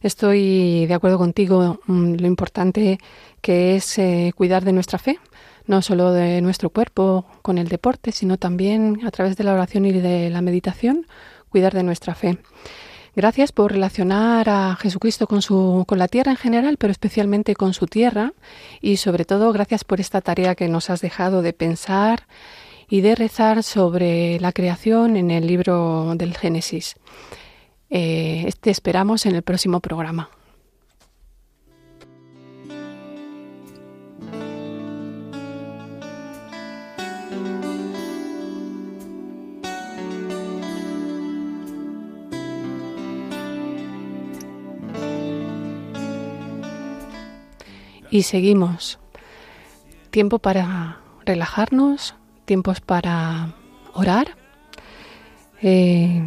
[0.00, 2.98] Estoy de acuerdo contigo mm, lo importante
[3.42, 5.18] que es eh, cuidar de nuestra fe,
[5.66, 9.84] no solo de nuestro cuerpo con el deporte, sino también a través de la oración
[9.84, 11.06] y de la meditación,
[11.50, 12.38] cuidar de nuestra fe.
[13.14, 17.74] Gracias por relacionar a Jesucristo con, su, con la tierra en general, pero especialmente con
[17.74, 18.32] su tierra.
[18.80, 22.26] Y sobre todo, gracias por esta tarea que nos has dejado de pensar
[22.88, 26.96] y de rezar sobre la creación en el libro del Génesis.
[27.90, 30.30] Eh, te esperamos en el próximo programa.
[48.10, 49.00] Y seguimos.
[50.10, 52.14] Tiempo para relajarnos,
[52.44, 53.54] tiempos para
[53.92, 54.36] orar.
[55.62, 56.22] Eh,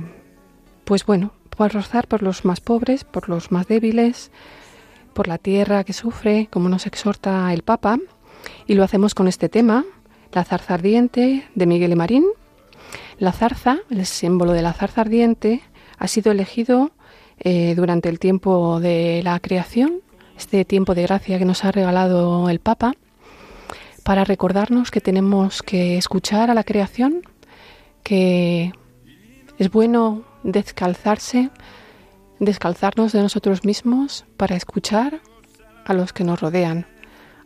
[0.83, 4.31] pues bueno, por rozar por los más pobres, por los más débiles,
[5.13, 7.99] por la tierra que sufre, como nos exhorta el Papa.
[8.65, 9.85] Y lo hacemos con este tema,
[10.31, 12.25] la zarza ardiente de Miguel Marín.
[13.19, 15.61] La zarza, el símbolo de la zarza ardiente,
[15.97, 16.91] ha sido elegido
[17.39, 20.01] eh, durante el tiempo de la creación
[20.37, 22.93] este tiempo de gracia que nos ha regalado el Papa,
[24.07, 27.23] para recordarnos que tenemos que escuchar a la creación,
[28.03, 28.71] que
[29.57, 31.49] es bueno descalzarse,
[32.39, 35.19] descalzarnos de nosotros mismos para escuchar
[35.83, 36.87] a los que nos rodean,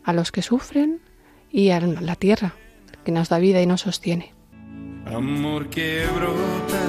[0.04, 1.00] a los que sufren
[1.50, 2.54] y a la tierra
[3.04, 4.32] que nos da vida y nos sostiene.
[5.06, 6.80] Amor que brota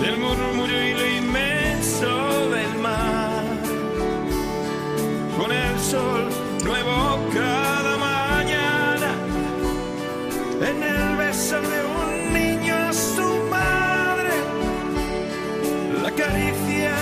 [0.00, 3.44] del murmullo y lo inmenso del mar
[5.36, 6.30] con el sol
[6.64, 7.63] nuevo
[11.50, 14.30] de un niño a su madre,
[16.02, 16.94] la caricia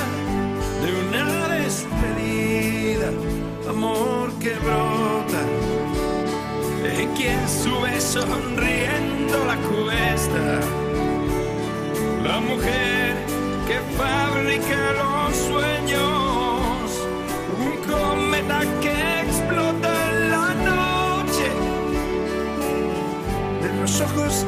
[0.82, 3.10] de una despedida,
[3.70, 5.42] amor que brota,
[6.98, 10.60] en quien sube sonriendo la cuesta,
[12.24, 13.14] la mujer
[13.68, 16.90] que fabrica los sueños
[17.60, 19.91] un cometa que explota
[24.00, 24.46] ojos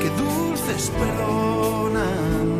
[0.00, 2.53] que dulces perdonan.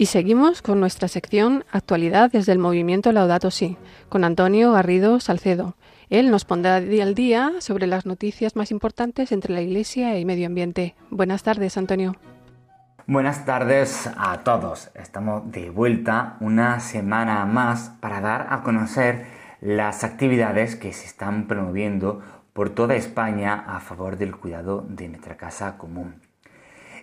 [0.00, 3.76] Y seguimos con nuestra sección Actualidad desde el movimiento Laudato Si,
[4.08, 5.76] con Antonio Garrido Salcedo.
[6.08, 10.46] Él nos pondrá al día sobre las noticias más importantes entre la Iglesia y medio
[10.46, 10.94] ambiente.
[11.10, 12.16] Buenas tardes, Antonio.
[13.06, 14.90] Buenas tardes a todos.
[14.94, 19.26] Estamos de vuelta una semana más para dar a conocer
[19.60, 22.22] las actividades que se están promoviendo
[22.54, 26.29] por toda España a favor del cuidado de nuestra casa común.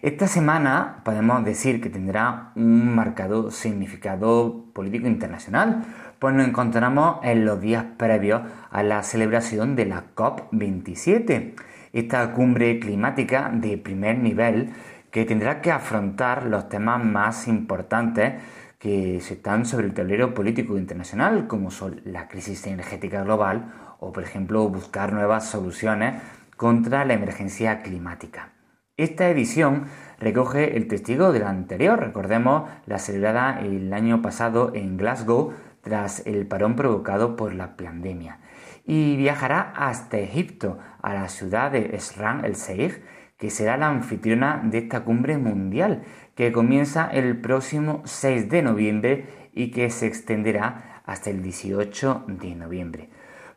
[0.03, 5.85] Esta semana podemos decir que tendrá un marcado significado político internacional,
[6.19, 11.55] pues nos encontramos en los días previos a la celebración de la COP27,
[11.93, 14.69] esta cumbre climática de primer nivel
[15.09, 18.35] que tendrá que afrontar los temas más importantes
[18.77, 24.13] que se están sobre el tablero político internacional, como son la crisis energética global o,
[24.13, 26.21] por ejemplo, buscar nuevas soluciones
[26.55, 28.56] contra la emergencia climática.
[28.97, 29.85] Esta edición
[30.19, 36.25] recoge el testigo de la anterior, recordemos la celebrada el año pasado en Glasgow tras
[36.25, 38.39] el parón provocado por la pandemia,
[38.87, 43.03] y viajará hasta Egipto, a la ciudad de Sharm el Sheikh,
[43.37, 46.01] que será la anfitriona de esta cumbre mundial,
[46.33, 52.55] que comienza el próximo 6 de noviembre y que se extenderá hasta el 18 de
[52.55, 53.09] noviembre.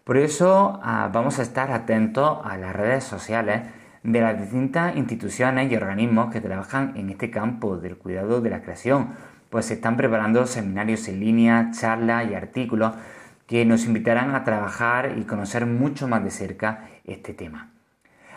[0.04, 3.62] Por eso ah, vamos a estar atentos a las redes sociales
[4.02, 8.62] de las distintas instituciones y organismos que trabajan en este campo del cuidado de la
[8.62, 9.10] creación,
[9.50, 12.94] pues se están preparando seminarios en línea, charlas y artículos
[13.46, 17.70] que nos invitarán a trabajar y conocer mucho más de cerca este tema.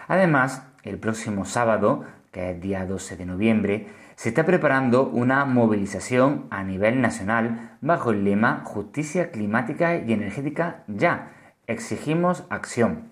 [0.07, 6.45] Además, el próximo sábado, que es día 12 de noviembre, se está preparando una movilización
[6.49, 11.32] a nivel nacional bajo el lema Justicia climática y energética ya.
[11.68, 13.03] Exigimos acción.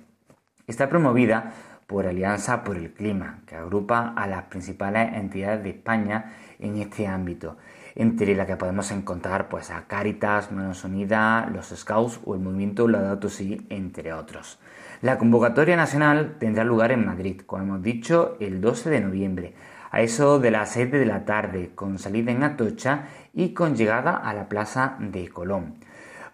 [0.68, 1.54] Está promovida
[1.92, 7.06] por Alianza por el Clima, que agrupa a las principales entidades de España en este
[7.06, 7.58] ámbito,
[7.96, 12.88] entre las que podemos encontrar pues, a Cáritas, Manos Unidas, los Scouts o el movimiento
[12.88, 14.58] Laudato Si, entre otros.
[15.02, 19.54] La convocatoria nacional tendrá lugar en Madrid, como hemos dicho, el 12 de noviembre,
[19.92, 24.16] a eso de las 7 de la tarde, con salida en Atocha y con llegada
[24.16, 25.76] a la Plaza de Colón.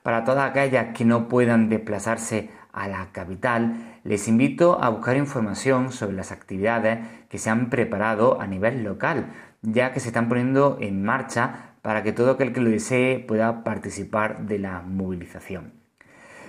[0.04, 5.92] Para todas aquellas que no puedan desplazarse a la capital, les invito a buscar información
[5.92, 10.78] sobre las actividades que se han preparado a nivel local, ya que se están poniendo
[10.80, 15.74] en marcha para que todo aquel que lo desee pueda participar de la movilización.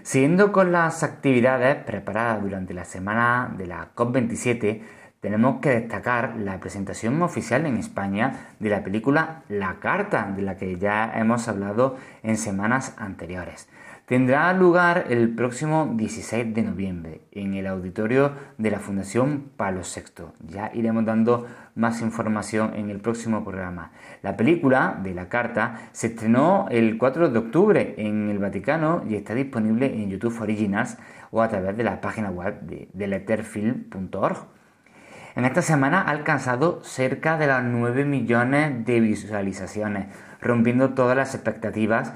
[0.04, 4.80] Siguiendo con las actividades preparadas durante la semana de la COP27,
[5.20, 10.56] tenemos que destacar la presentación oficial en España de la película La Carta, de la
[10.56, 13.68] que ya hemos hablado en semanas anteriores
[14.08, 20.32] tendrá lugar el próximo 16 de noviembre en el auditorio de la Fundación Palo Sexto.
[20.48, 23.92] Ya iremos dando más información en el próximo programa.
[24.22, 29.14] La película de la carta se estrenó el 4 de octubre en el Vaticano y
[29.14, 30.96] está disponible en YouTube Originals
[31.30, 34.38] o a través de la página web de, letterfilm.org.
[35.36, 40.06] En esta semana ha alcanzado cerca de las 9 millones de visualizaciones,
[40.40, 42.14] rompiendo todas las expectativas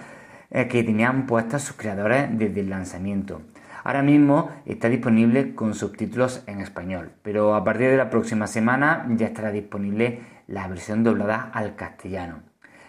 [0.53, 3.41] eh, que tenían puestas sus creadores desde el lanzamiento.
[3.85, 9.07] Ahora mismo está disponible con subtítulos en español, pero a partir de la próxima semana
[9.17, 12.41] ya estará disponible la versión doblada al castellano.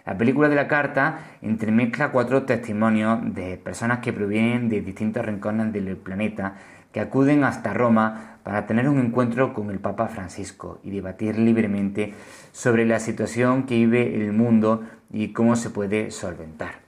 [0.06, 5.72] La película de la carta entremezcla cuatro testimonios de personas que provienen de distintos rincones
[5.72, 6.56] del planeta
[6.92, 12.14] que acuden hasta Roma para tener un encuentro con el Papa Francisco y debatir libremente
[12.52, 16.83] sobre la situación que vive el mundo y cómo se puede solventar.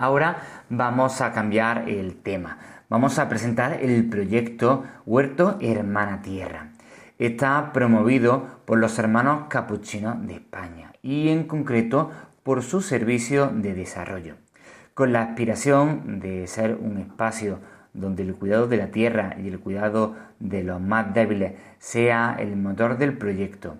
[0.00, 2.58] Ahora vamos a cambiar el tema.
[2.88, 6.68] Vamos a presentar el proyecto Huerto Hermana Tierra.
[7.18, 12.12] Está promovido por los hermanos capuchinos de España y en concreto
[12.44, 14.36] por su servicio de desarrollo,
[14.94, 17.58] con la aspiración de ser un espacio
[17.92, 22.54] donde el cuidado de la tierra y el cuidado de los más débiles sea el
[22.54, 23.78] motor del proyecto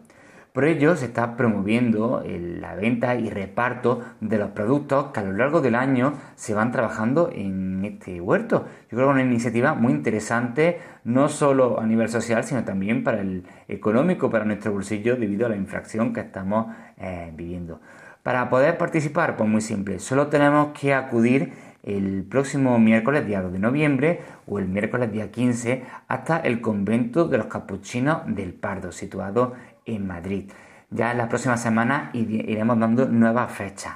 [0.59, 5.31] por ello se está promoviendo la venta y reparto de los productos que a lo
[5.31, 8.67] largo del año se van trabajando en este huerto.
[8.91, 13.05] Yo creo que es una iniciativa muy interesante, no solo a nivel social, sino también
[13.05, 17.81] para el económico, para nuestro bolsillo, debido a la infracción que estamos eh, viviendo.
[18.25, 21.53] Para poder participar, pues muy simple, solo tenemos que acudir
[21.85, 27.29] el próximo miércoles día 2 de noviembre o el miércoles día 15 hasta el convento
[27.29, 29.55] de los capuchinos del Pardo, situado
[29.95, 30.51] en Madrid.
[30.91, 33.95] Ya en la próxima semana iremos dando nuevas fechas.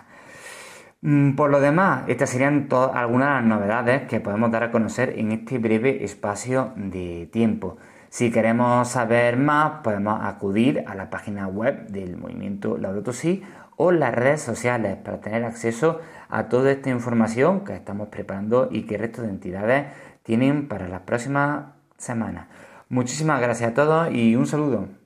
[1.00, 5.18] Mm, por lo demás, estas serían algunas de las novedades que podemos dar a conocer
[5.18, 7.76] en este breve espacio de tiempo.
[8.08, 13.42] Si queremos saber más, podemos acudir a la página web del movimiento Laudato Si
[13.76, 18.82] o las redes sociales para tener acceso a toda esta información que estamos preparando y
[18.82, 19.86] que el resto de entidades
[20.22, 21.64] tienen para las próximas
[21.96, 22.46] semanas.
[22.90, 25.01] Muchísimas gracias a todos y un saludo.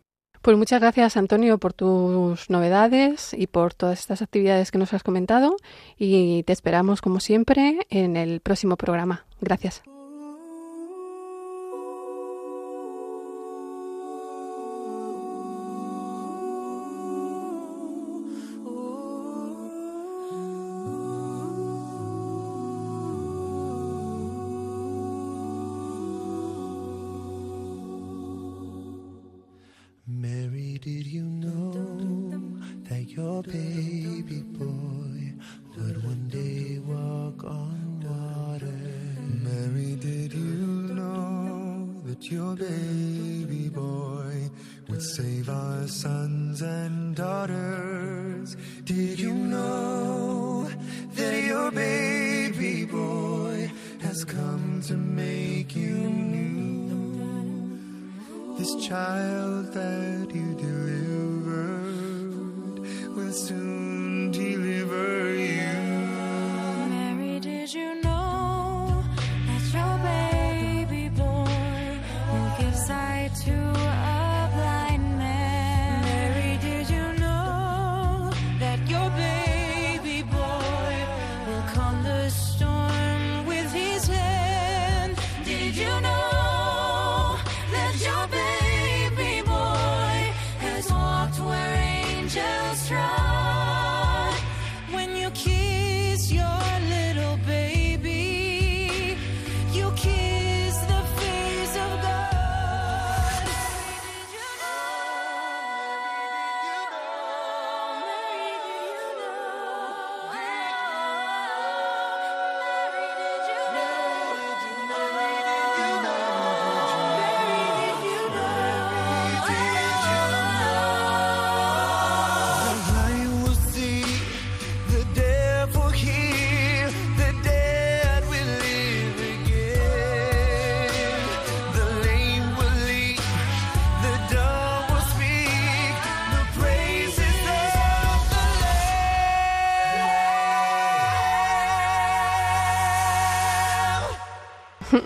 [0.46, 5.02] Pues muchas gracias Antonio por tus novedades y por todas estas actividades que nos has
[5.02, 5.56] comentado
[5.98, 9.26] y te esperamos como siempre en el próximo programa.
[9.40, 9.82] Gracias.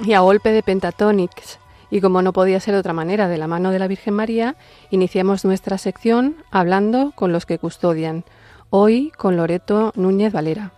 [0.05, 1.59] Y a golpe de pentatonics.
[1.91, 4.57] Y como no podía ser de otra manera, de la mano de la Virgen María,
[4.91, 8.25] iniciamos nuestra sección hablando con los que custodian.
[8.71, 10.73] Hoy con Loreto Núñez Valera.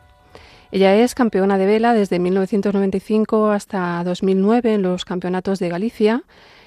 [0.71, 6.25] Ella es campeona de vela desde 1995 hasta 2009 en los campeonatos de Galicia.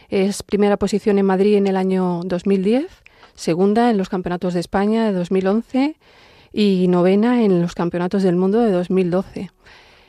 [0.09, 2.85] Es primera posición en Madrid en el año 2010,
[3.33, 5.95] segunda en los campeonatos de España de 2011
[6.53, 9.49] y novena en los campeonatos del mundo de 2012.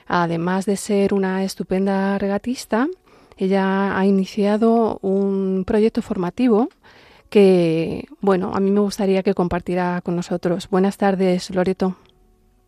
[0.07, 2.87] Además de ser una estupenda regatista,
[3.37, 6.69] ella ha iniciado un proyecto formativo
[7.29, 10.71] que, bueno, a mí me gustaría que compartiera con nosotros.
[10.71, 11.97] Buenas tardes, Loreto.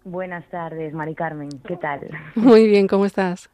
[0.05, 1.49] Buenas tardes, Mari Carmen.
[1.67, 2.01] ¿Qué tal?
[2.35, 3.51] Muy bien, ¿cómo estás?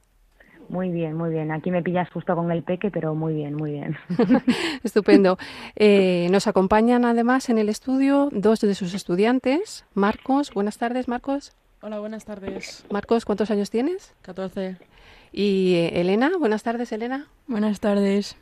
[0.69, 1.53] Muy bien, muy bien.
[1.53, 3.99] Aquí me pillas justo con el peque, pero muy bien, muy bien.
[4.83, 5.37] Estupendo.
[5.77, 9.85] Eh, nos acompañan además en el estudio dos de sus estudiantes.
[9.93, 11.55] Marcos, buenas tardes, Marcos.
[11.87, 12.83] Hola, buenas tardes.
[12.91, 14.15] Marcos, ¿cuántos años tienes?
[14.23, 14.79] 14.
[15.35, 17.27] Y eh, Elena, buenas tardes, Elena.
[17.47, 18.37] Buenas tardes.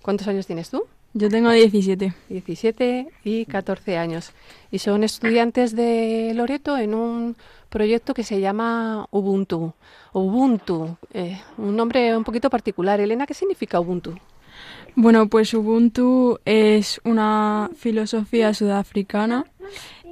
[0.00, 0.84] ¿Cuántos años tienes tú?
[1.12, 2.14] Yo tengo 17.
[2.30, 4.32] 17 y 14 años.
[4.70, 7.36] Y son estudiantes de Loreto en un
[7.68, 9.74] proyecto que se llama Ubuntu.
[10.14, 12.98] Ubuntu, eh, un nombre un poquito particular.
[12.98, 14.14] Elena, ¿qué significa Ubuntu?
[14.94, 19.44] Bueno, pues Ubuntu es una filosofía sudafricana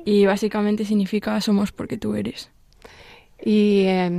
[0.04, 2.50] y básicamente significa somos porque tú eres.
[3.46, 4.10] Y eh,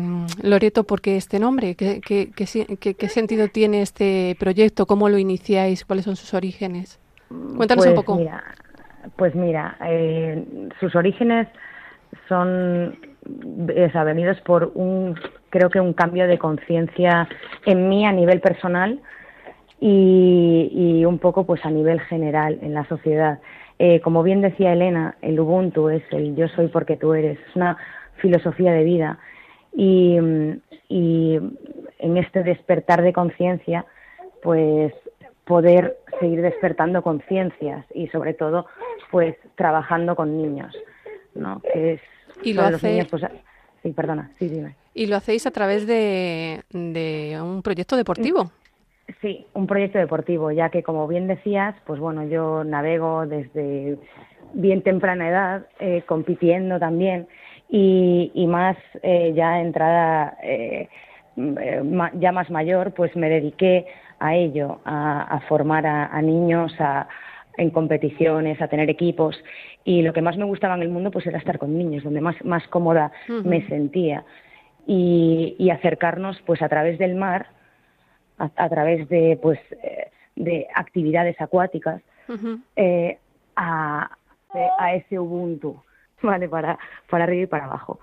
[0.44, 1.74] Loreto, ¿por qué este nombre?
[1.76, 4.86] ¿Qué, qué, qué, qué, sentido tiene este proyecto?
[4.86, 5.84] ¿Cómo lo iniciáis?
[5.84, 7.00] ¿Cuáles son sus orígenes?
[7.30, 8.16] Cuéntanos pues un poco.
[8.18, 8.44] Mira,
[9.16, 10.46] pues mira, eh,
[10.80, 11.48] sus orígenes
[12.30, 12.96] son
[14.06, 15.16] venidos por un,
[15.50, 17.28] creo que un cambio de conciencia
[17.66, 19.00] en mí a nivel personal
[19.80, 23.40] y, y, un poco pues a nivel general en la sociedad.
[23.80, 27.56] Eh, como bien decía Elena, el Ubuntu es el yo soy porque tú eres, es
[27.56, 27.78] una
[28.18, 29.20] filosofía de vida.
[29.78, 30.18] Y,
[30.88, 31.40] y
[32.00, 33.86] en este despertar de conciencia
[34.42, 34.94] pues
[35.46, 38.68] poder seguir despertando conciencias y sobre todo
[39.12, 40.76] pues trabajando con niños
[41.34, 42.02] no que es
[42.44, 42.90] y lo hace...
[42.90, 43.24] niños, pues,
[43.82, 44.76] sí perdona sí dime.
[44.94, 48.52] Y lo hacéis a través de, de un proyecto deportivo.
[49.22, 53.98] Sí un proyecto deportivo ya que como bien decías pues bueno yo navego desde
[54.54, 57.28] bien temprana edad, eh, compitiendo también,
[57.70, 60.88] y, y más eh, ya entrada, eh,
[61.36, 63.86] m- eh, ma- ya más mayor, pues me dediqué
[64.20, 67.08] a ello, a, a formar a, a niños a-
[67.58, 69.42] en competiciones, a tener equipos,
[69.86, 72.20] y lo que más me gustaba en el mundo pues era estar con niños, donde
[72.22, 73.12] más, más cómoda
[73.44, 74.24] me sentía,
[74.88, 77.48] y, y acercarnos pues a través del mar,
[78.38, 82.02] a, a través de pues eh, de actividades acuáticas,
[82.76, 83.18] eh,
[83.56, 84.10] a,
[84.80, 85.82] a ese Ubuntu,
[86.26, 86.50] ¿vale?
[86.50, 86.78] Para,
[87.10, 88.00] para arriba y para abajo.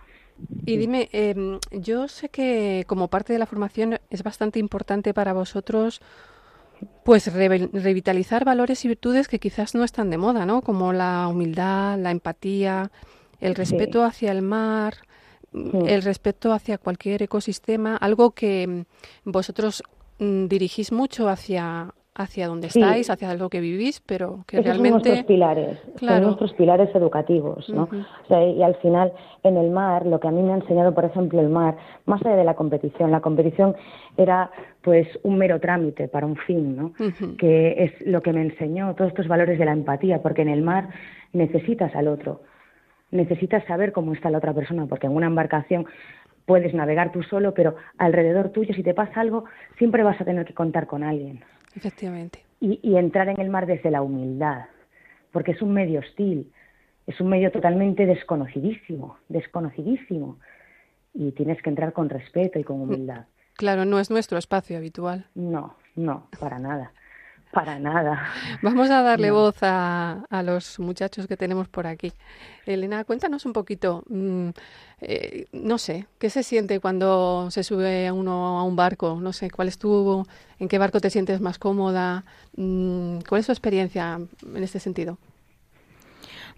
[0.64, 5.32] Y dime, em, yo sé que como parte de la formación es bastante importante para
[5.32, 6.00] vosotros,
[7.04, 10.62] pues revitalizar valores y virtudes que quizás no están de moda, ¿no?
[10.62, 12.90] Como la humildad, la empatía,
[13.40, 14.94] el respeto hacia el mar,
[15.52, 19.82] mm, el respeto hacia cualquier ecosistema, algo que mm, vosotros
[20.18, 22.80] mm, dirigís mucho hacia hacia donde Sí.
[22.80, 26.94] estáis, hacia lo que vivís, pero que Esos son realmente nuestros pilares, son nuestros pilares
[26.94, 27.84] educativos, ¿no?
[27.84, 30.94] O sea, y al final, en el mar, lo que a mí me ha enseñado,
[30.94, 33.74] por ejemplo, el mar, más allá de la competición, la competición
[34.16, 34.50] era
[34.82, 36.92] pues un mero trámite para un fin, ¿no?
[37.38, 40.60] Que es lo que me enseñó todos estos valores de la empatía, porque en el
[40.60, 40.88] mar
[41.32, 42.42] necesitas al otro,
[43.10, 45.86] necesitas saber cómo está la otra persona, porque en una embarcación
[46.44, 49.44] puedes navegar tú solo, pero alrededor tuyo, si te pasa algo,
[49.78, 51.42] siempre vas a tener que contar con alguien
[51.74, 52.44] efectivamente.
[52.60, 54.66] y, y entrar en el mar desde la humildad,
[55.32, 56.52] porque es un medio hostil,
[57.06, 60.38] es un medio totalmente desconocidísimo, desconocidísimo,
[61.14, 63.26] y tienes que entrar con respeto y con humildad.
[63.54, 65.26] Claro, no es nuestro espacio habitual.
[65.34, 66.92] No, no, para nada,
[67.52, 68.28] para nada.
[68.62, 69.34] Vamos a darle No.
[69.34, 72.12] voz a, a los muchachos que tenemos por aquí.
[72.66, 74.48] Elena, cuéntanos un poquito, mm,
[75.02, 79.18] eh, no sé, ¿qué se siente cuando se sube a uno a un barco?
[79.20, 80.26] No sé, ¿cuál es tu,
[80.58, 82.24] en qué barco te sientes más cómoda?
[82.56, 84.18] Mm, ¿Cuál es tu experiencia
[84.54, 85.18] en este sentido?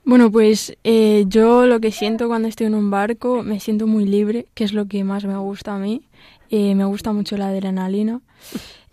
[0.05, 4.05] Bueno, pues eh, yo lo que siento cuando estoy en un barco, me siento muy
[4.05, 6.03] libre, que es lo que más me gusta a mí.
[6.51, 8.21] Eh, me gusta mucho la adrenalina.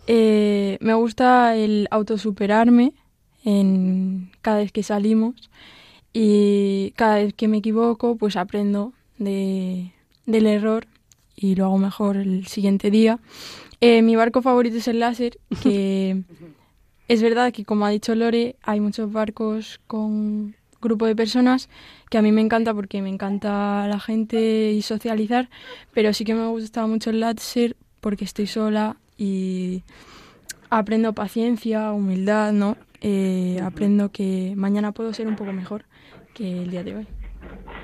[0.06, 2.92] Eh, me gusta el autosuperarme
[3.44, 5.50] en cada vez que salimos
[6.12, 9.92] y cada vez que me equivoco, pues aprendo de,
[10.26, 10.86] del error
[11.36, 13.18] y lo hago mejor el siguiente día.
[13.80, 16.22] Eh, mi barco favorito es el láser, que
[17.08, 21.68] es verdad que, como ha dicho Lore, hay muchos barcos con grupo de personas
[22.10, 25.48] que a mí me encanta porque me encanta la gente y socializar,
[25.92, 29.84] pero sí que me gusta mucho el láser porque estoy sola y
[30.68, 32.76] aprendo paciencia, humildad, ¿no?
[33.00, 35.84] Eh, aprendo que mañana puedo ser un poco mejor
[36.34, 37.06] que el día de hoy.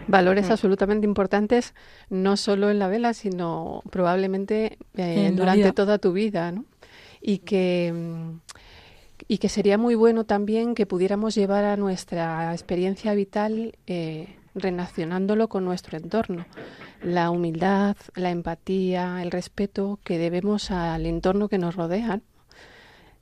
[0.08, 1.74] Valores absolutamente importantes,
[2.10, 5.72] no solo en la vela, sino probablemente eh, durante vida.
[5.72, 6.64] toda tu vida, ¿no?
[7.20, 7.92] Y que,
[9.28, 15.48] y que sería muy bueno también que pudiéramos llevar a nuestra experiencia vital eh, relacionándolo
[15.48, 16.46] con nuestro entorno.
[17.02, 22.20] La humildad, la empatía, el respeto que debemos al entorno que nos rodea.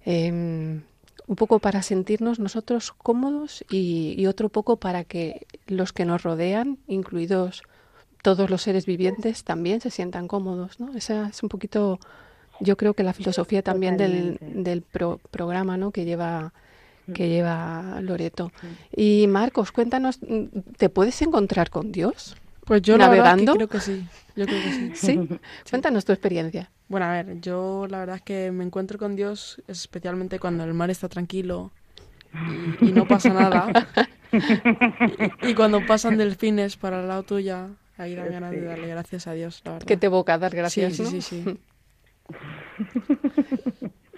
[0.05, 0.83] Em,
[1.27, 6.23] un poco para sentirnos nosotros cómodos y, y otro poco para que los que nos
[6.23, 7.63] rodean, incluidos
[8.23, 10.95] todos los seres vivientes, también se sientan cómodos, ¿no?
[10.95, 11.99] Esa es un poquito,
[12.61, 15.91] yo creo que la filosofía también del, del pro- programa, ¿no?
[15.91, 16.53] Que lleva
[17.15, 18.53] que lleva Loreto.
[18.95, 20.19] Y Marcos, cuéntanos,
[20.77, 22.37] ¿te puedes encontrar con Dios?
[22.65, 23.55] Pues yo la verdad es que ¿Navegando?
[23.55, 24.05] creo que sí.
[24.35, 24.91] Yo creo que sí.
[24.95, 25.29] Sí.
[25.71, 26.71] Cuéntanos tu experiencia.
[26.89, 30.75] Bueno, a ver, yo la verdad es que me encuentro con Dios especialmente cuando el
[30.75, 31.71] mar está tranquilo
[32.81, 33.69] y, y no pasa nada.
[35.41, 39.27] Y, y cuando pasan delfines para el lado tuya, ahí dan ganas de darle gracias
[39.29, 39.87] a Dios, la verdad.
[39.87, 41.09] Que te evoca dar gracias, Sí, ¿no?
[41.11, 41.59] sí, sí, sí.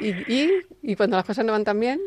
[0.00, 0.50] ¿Y, y,
[0.82, 2.00] y cuando las cosas no van tan bien?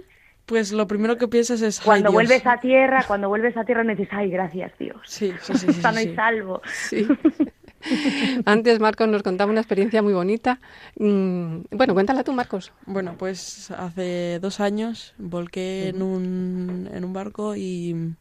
[0.45, 1.79] Pues lo primero que piensas es...
[1.79, 2.13] "Ay, Cuando Dios".
[2.13, 4.97] vuelves a tierra, cuando vuelves a tierra, me dices, ay, gracias Dios.
[5.05, 6.15] Sí, sí, sí, sí, Sano sí, y sí.
[6.15, 6.61] salvo.
[6.65, 7.07] Sí.
[8.45, 10.59] Antes Marcos nos contaba una experiencia muy bonita.
[10.99, 12.71] Mm, Bueno, cuéntala tú, Marcos.
[12.85, 18.13] Bueno, pues hace dos años volqué en un, en un barco y,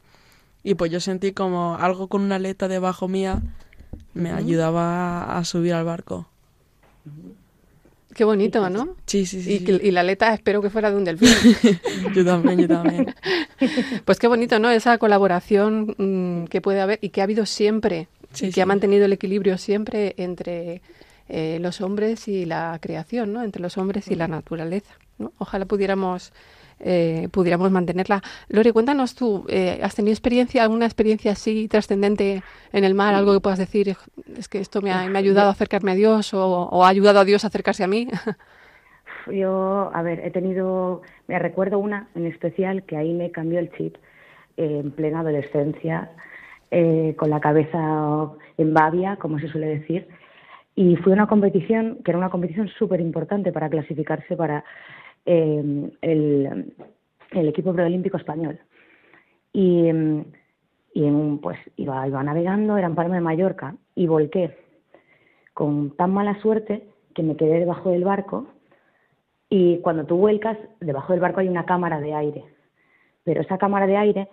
[0.62, 3.42] y pues yo sentí como algo con una aleta debajo mía
[4.14, 6.26] me ayudaba a subir al barco.
[8.14, 8.96] Qué bonito, ¿no?
[9.06, 9.52] Sí, sí, sí.
[9.54, 9.64] Y, sí.
[9.64, 11.28] que- y la aleta espero que fuera de un delfín.
[12.14, 13.14] yo también, yo también.
[14.04, 14.70] Pues qué bonito, ¿no?
[14.70, 18.60] Esa colaboración mm, que puede haber y que ha habido siempre Sí, y que sí.
[18.60, 20.82] ha mantenido el equilibrio siempre entre
[21.28, 23.42] eh, los hombres y la creación, ¿no?
[23.42, 25.32] Entre los hombres y la naturaleza, ¿no?
[25.38, 26.32] Ojalá pudiéramos
[26.80, 28.22] eh, pudiéramos mantenerla.
[28.48, 33.14] Lore, cuéntanos tú, eh, ¿has tenido experiencia, alguna experiencia así trascendente en el mar?
[33.14, 33.96] Algo que puedas decir,
[34.36, 36.88] es que esto me ha, me ha ayudado a acercarme a Dios o, o ha
[36.88, 38.08] ayudado a Dios a acercarse a mí.
[39.30, 43.70] Yo, a ver, he tenido, me recuerdo una en especial que ahí me cambió el
[43.72, 43.96] chip.
[44.56, 46.10] en plena adolescencia,
[46.70, 50.06] eh, con la cabeza en babia, como se suele decir,
[50.74, 54.64] y fui a una competición que era una competición súper importante para clasificarse para
[55.24, 56.74] eh, el,
[57.30, 58.58] el equipo preolímpico español.
[59.52, 59.88] Y,
[60.94, 64.56] y en pues iba, iba navegando, era en Palma de Mallorca, y volqué
[65.54, 68.46] con tan mala suerte que me quedé debajo del barco
[69.52, 72.44] y cuando tú vuelcas, debajo del barco hay una cámara de aire.
[73.24, 74.28] Pero esa cámara de aire,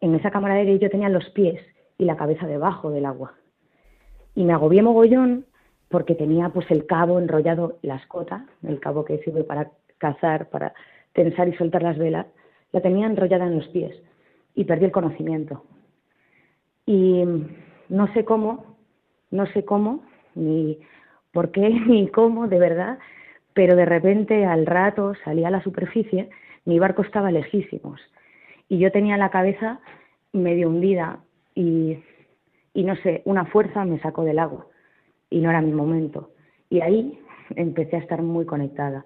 [0.00, 1.60] en esa cámara de aire yo tenía los pies
[1.98, 3.34] y la cabeza debajo del agua.
[4.36, 5.44] Y me agobié mogollón
[5.88, 10.74] porque tenía pues el cabo enrollado, la escota, el cabo que sirve para cazar, para
[11.12, 12.26] tensar y soltar las velas,
[12.72, 13.94] la tenía enrollada en los pies
[14.54, 15.64] y perdí el conocimiento.
[16.86, 17.22] Y
[17.88, 18.76] no sé cómo,
[19.30, 20.02] no sé cómo,
[20.34, 20.78] ni
[21.32, 22.98] por qué, ni cómo, de verdad,
[23.54, 26.30] pero de repente al rato salí a la superficie,
[26.64, 28.00] mi barco estaba lejísimos
[28.68, 29.80] y yo tenía la cabeza
[30.32, 31.20] medio hundida
[31.54, 31.98] y,
[32.74, 34.66] y no sé, una fuerza me sacó del agua
[35.28, 36.30] y no era mi momento.
[36.68, 37.18] Y ahí
[37.56, 39.04] empecé a estar muy conectada.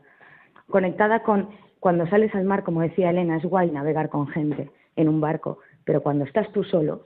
[0.69, 1.49] Conectada con,
[1.81, 5.59] cuando sales al mar, como decía Elena, es guay navegar con gente en un barco,
[5.85, 7.05] pero cuando estás tú solo,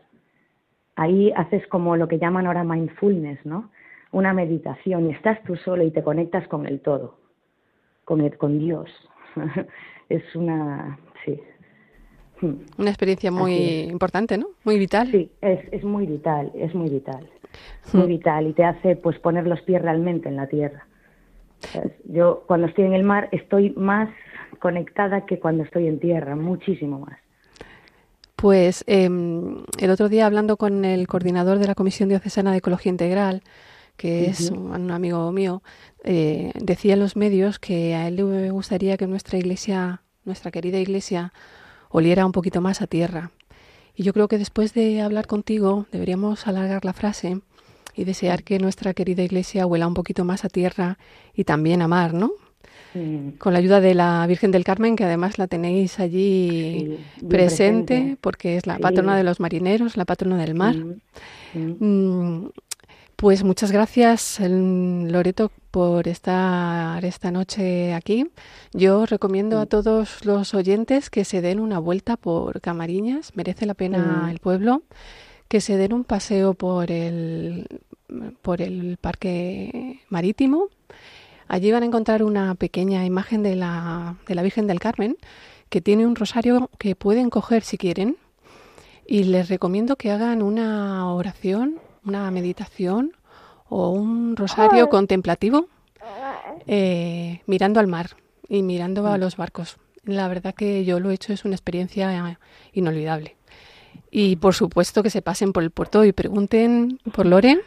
[0.96, 3.70] ahí haces como lo que llaman ahora mindfulness, ¿no?
[4.10, 7.18] Una meditación y estás tú solo y te conectas con el todo,
[8.04, 8.90] con, el, con Dios.
[10.08, 11.40] es una, sí.
[12.40, 14.46] Una experiencia muy importante, ¿no?
[14.64, 15.10] Muy vital.
[15.10, 17.28] Sí, es, es muy vital, es muy vital.
[17.92, 20.86] Muy vital y te hace pues poner los pies realmente en la tierra.
[21.60, 21.92] ¿Sabes?
[22.04, 24.08] Yo cuando estoy en el mar estoy más
[24.58, 27.18] conectada que cuando estoy en tierra, muchísimo más.
[28.36, 32.90] Pues em, el otro día hablando con el coordinador de la Comisión Diocesana de Ecología
[32.90, 33.42] Integral,
[33.96, 35.60] que es un amigo mío,
[36.04, 40.78] eh, decía en los medios que a él le gustaría que nuestra iglesia, nuestra querida
[40.78, 41.32] iglesia,
[41.88, 43.32] oliera un poquito más a tierra.
[43.96, 47.40] Y yo creo que después de hablar contigo deberíamos alargar la frase
[47.98, 50.98] y desear que nuestra querida iglesia huela un poquito más a tierra
[51.34, 52.30] y también a mar, ¿no?
[52.94, 57.26] Mm, Con la ayuda de la Virgen del Carmen, que además la tenéis allí Sí,
[57.28, 58.16] presente, presente.
[58.20, 58.82] porque es la Sí.
[58.82, 60.76] patrona de los marineros, la patrona del mar.
[61.54, 62.50] mm, mm.
[63.16, 68.28] Pues muchas gracias, Loreto, por estar esta noche aquí.
[68.72, 73.74] Yo recomiendo a todos los oyentes que se den una vuelta por Camariñas, merece la
[73.74, 74.82] pena el pueblo,
[75.48, 77.66] que se den un paseo por el,
[78.42, 80.68] por el parque marítimo.
[81.46, 85.16] Allí van a encontrar una pequeña imagen de la, de la Virgen del Carmen,
[85.68, 88.16] que tiene un rosario que pueden coger si quieren.
[89.06, 93.12] Y les recomiendo que hagan una oración, una meditación
[93.68, 95.68] o un rosario contemplativo
[96.66, 98.10] eh, mirando al mar
[98.48, 99.76] y mirando a los barcos.
[100.04, 102.38] La verdad que yo lo he hecho, es una experiencia eh,
[102.72, 103.37] inolvidable.
[104.10, 107.60] Y por supuesto que se pasen por el puerto y pregunten por Lore,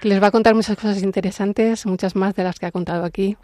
[0.00, 3.04] que les va a contar muchas cosas interesantes, muchas más de las que ha contado
[3.04, 3.36] aquí.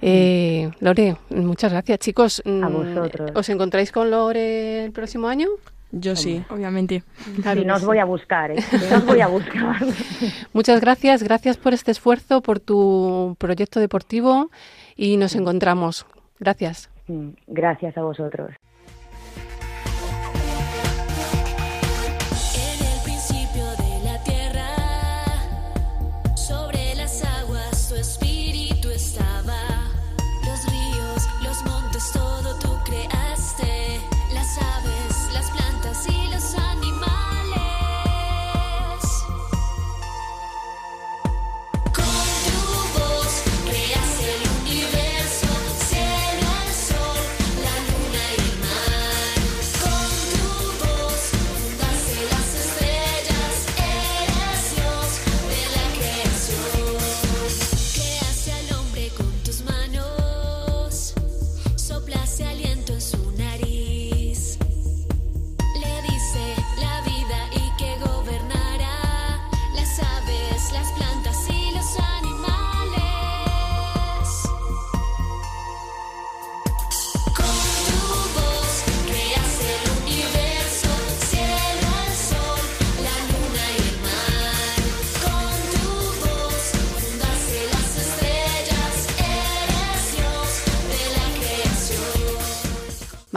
[0.00, 2.42] Eh, Lore, muchas gracias, chicos.
[2.46, 3.30] A Mm, vosotros.
[3.34, 5.48] ¿Os encontráis con Lore el próximo año?
[5.90, 6.44] Yo sí.
[6.50, 7.02] Obviamente.
[7.42, 8.60] Claro Si no os voy a buscar, ¿eh?
[8.60, 9.76] Si no os voy a buscar.
[10.52, 14.50] Muchas gracias, gracias por este esfuerzo, por tu proyecto deportivo
[14.96, 16.06] y nos encontramos.
[16.38, 16.90] Gracias.
[17.08, 18.50] Mm, Gracias a vosotros.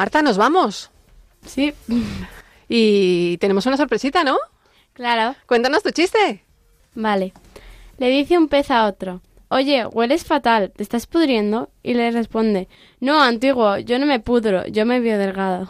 [0.01, 0.89] Marta, nos vamos.
[1.45, 1.75] Sí.
[2.67, 4.35] Y tenemos una sorpresita, ¿no?
[4.93, 5.35] Claro.
[5.45, 6.43] Cuéntanos tu chiste.
[6.95, 7.33] Vale.
[7.99, 9.21] Le dice un pez a otro.
[9.49, 11.69] Oye, hueles fatal, ¿te estás pudriendo?
[11.83, 12.67] Y le responde,
[12.99, 15.69] no, antiguo, yo no me pudro, yo me veo delgado.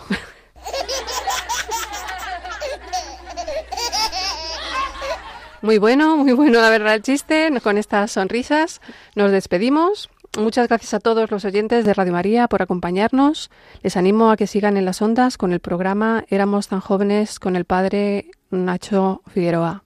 [5.61, 8.79] Muy bueno, muy bueno la verdad el chiste, con estas sonrisas
[9.13, 10.09] nos despedimos.
[10.37, 13.51] Muchas gracias a todos los oyentes de Radio María por acompañarnos.
[13.83, 17.57] Les animo a que sigan en las ondas con el programa Éramos tan jóvenes con
[17.57, 19.83] el padre Nacho Figueroa.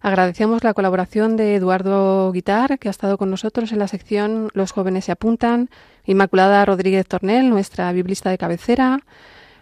[0.00, 4.72] Agradecemos la colaboración de Eduardo Guitar, que ha estado con nosotros en la sección Los
[4.72, 5.68] jóvenes se apuntan,
[6.06, 9.00] Inmaculada Rodríguez Tornel, nuestra biblista de cabecera,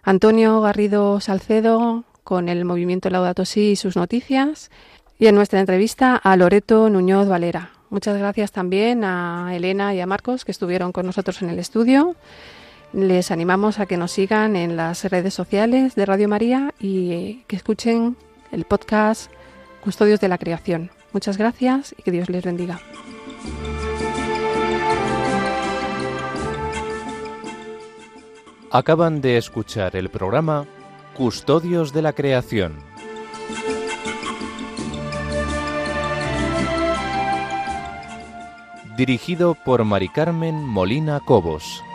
[0.04, 4.70] Antonio Garrido Salcedo, con el movimiento Laudato Si y sus noticias,
[5.18, 7.75] y en nuestra entrevista a Loreto Nuñoz Valera.
[7.90, 12.16] Muchas gracias también a Elena y a Marcos, que estuvieron con nosotros en el estudio.
[12.92, 17.56] Les animamos a que nos sigan en las redes sociales de Radio María y que
[17.56, 18.16] escuchen
[18.52, 19.30] el podcast
[19.82, 20.90] Custodios de la Creación.
[21.12, 22.80] Muchas gracias y que Dios les bendiga.
[28.70, 30.66] Acaban de escuchar el programa
[31.14, 32.85] Custodios de la Creación.
[38.96, 41.85] Dirigido por Mari Carmen Molina Cobos.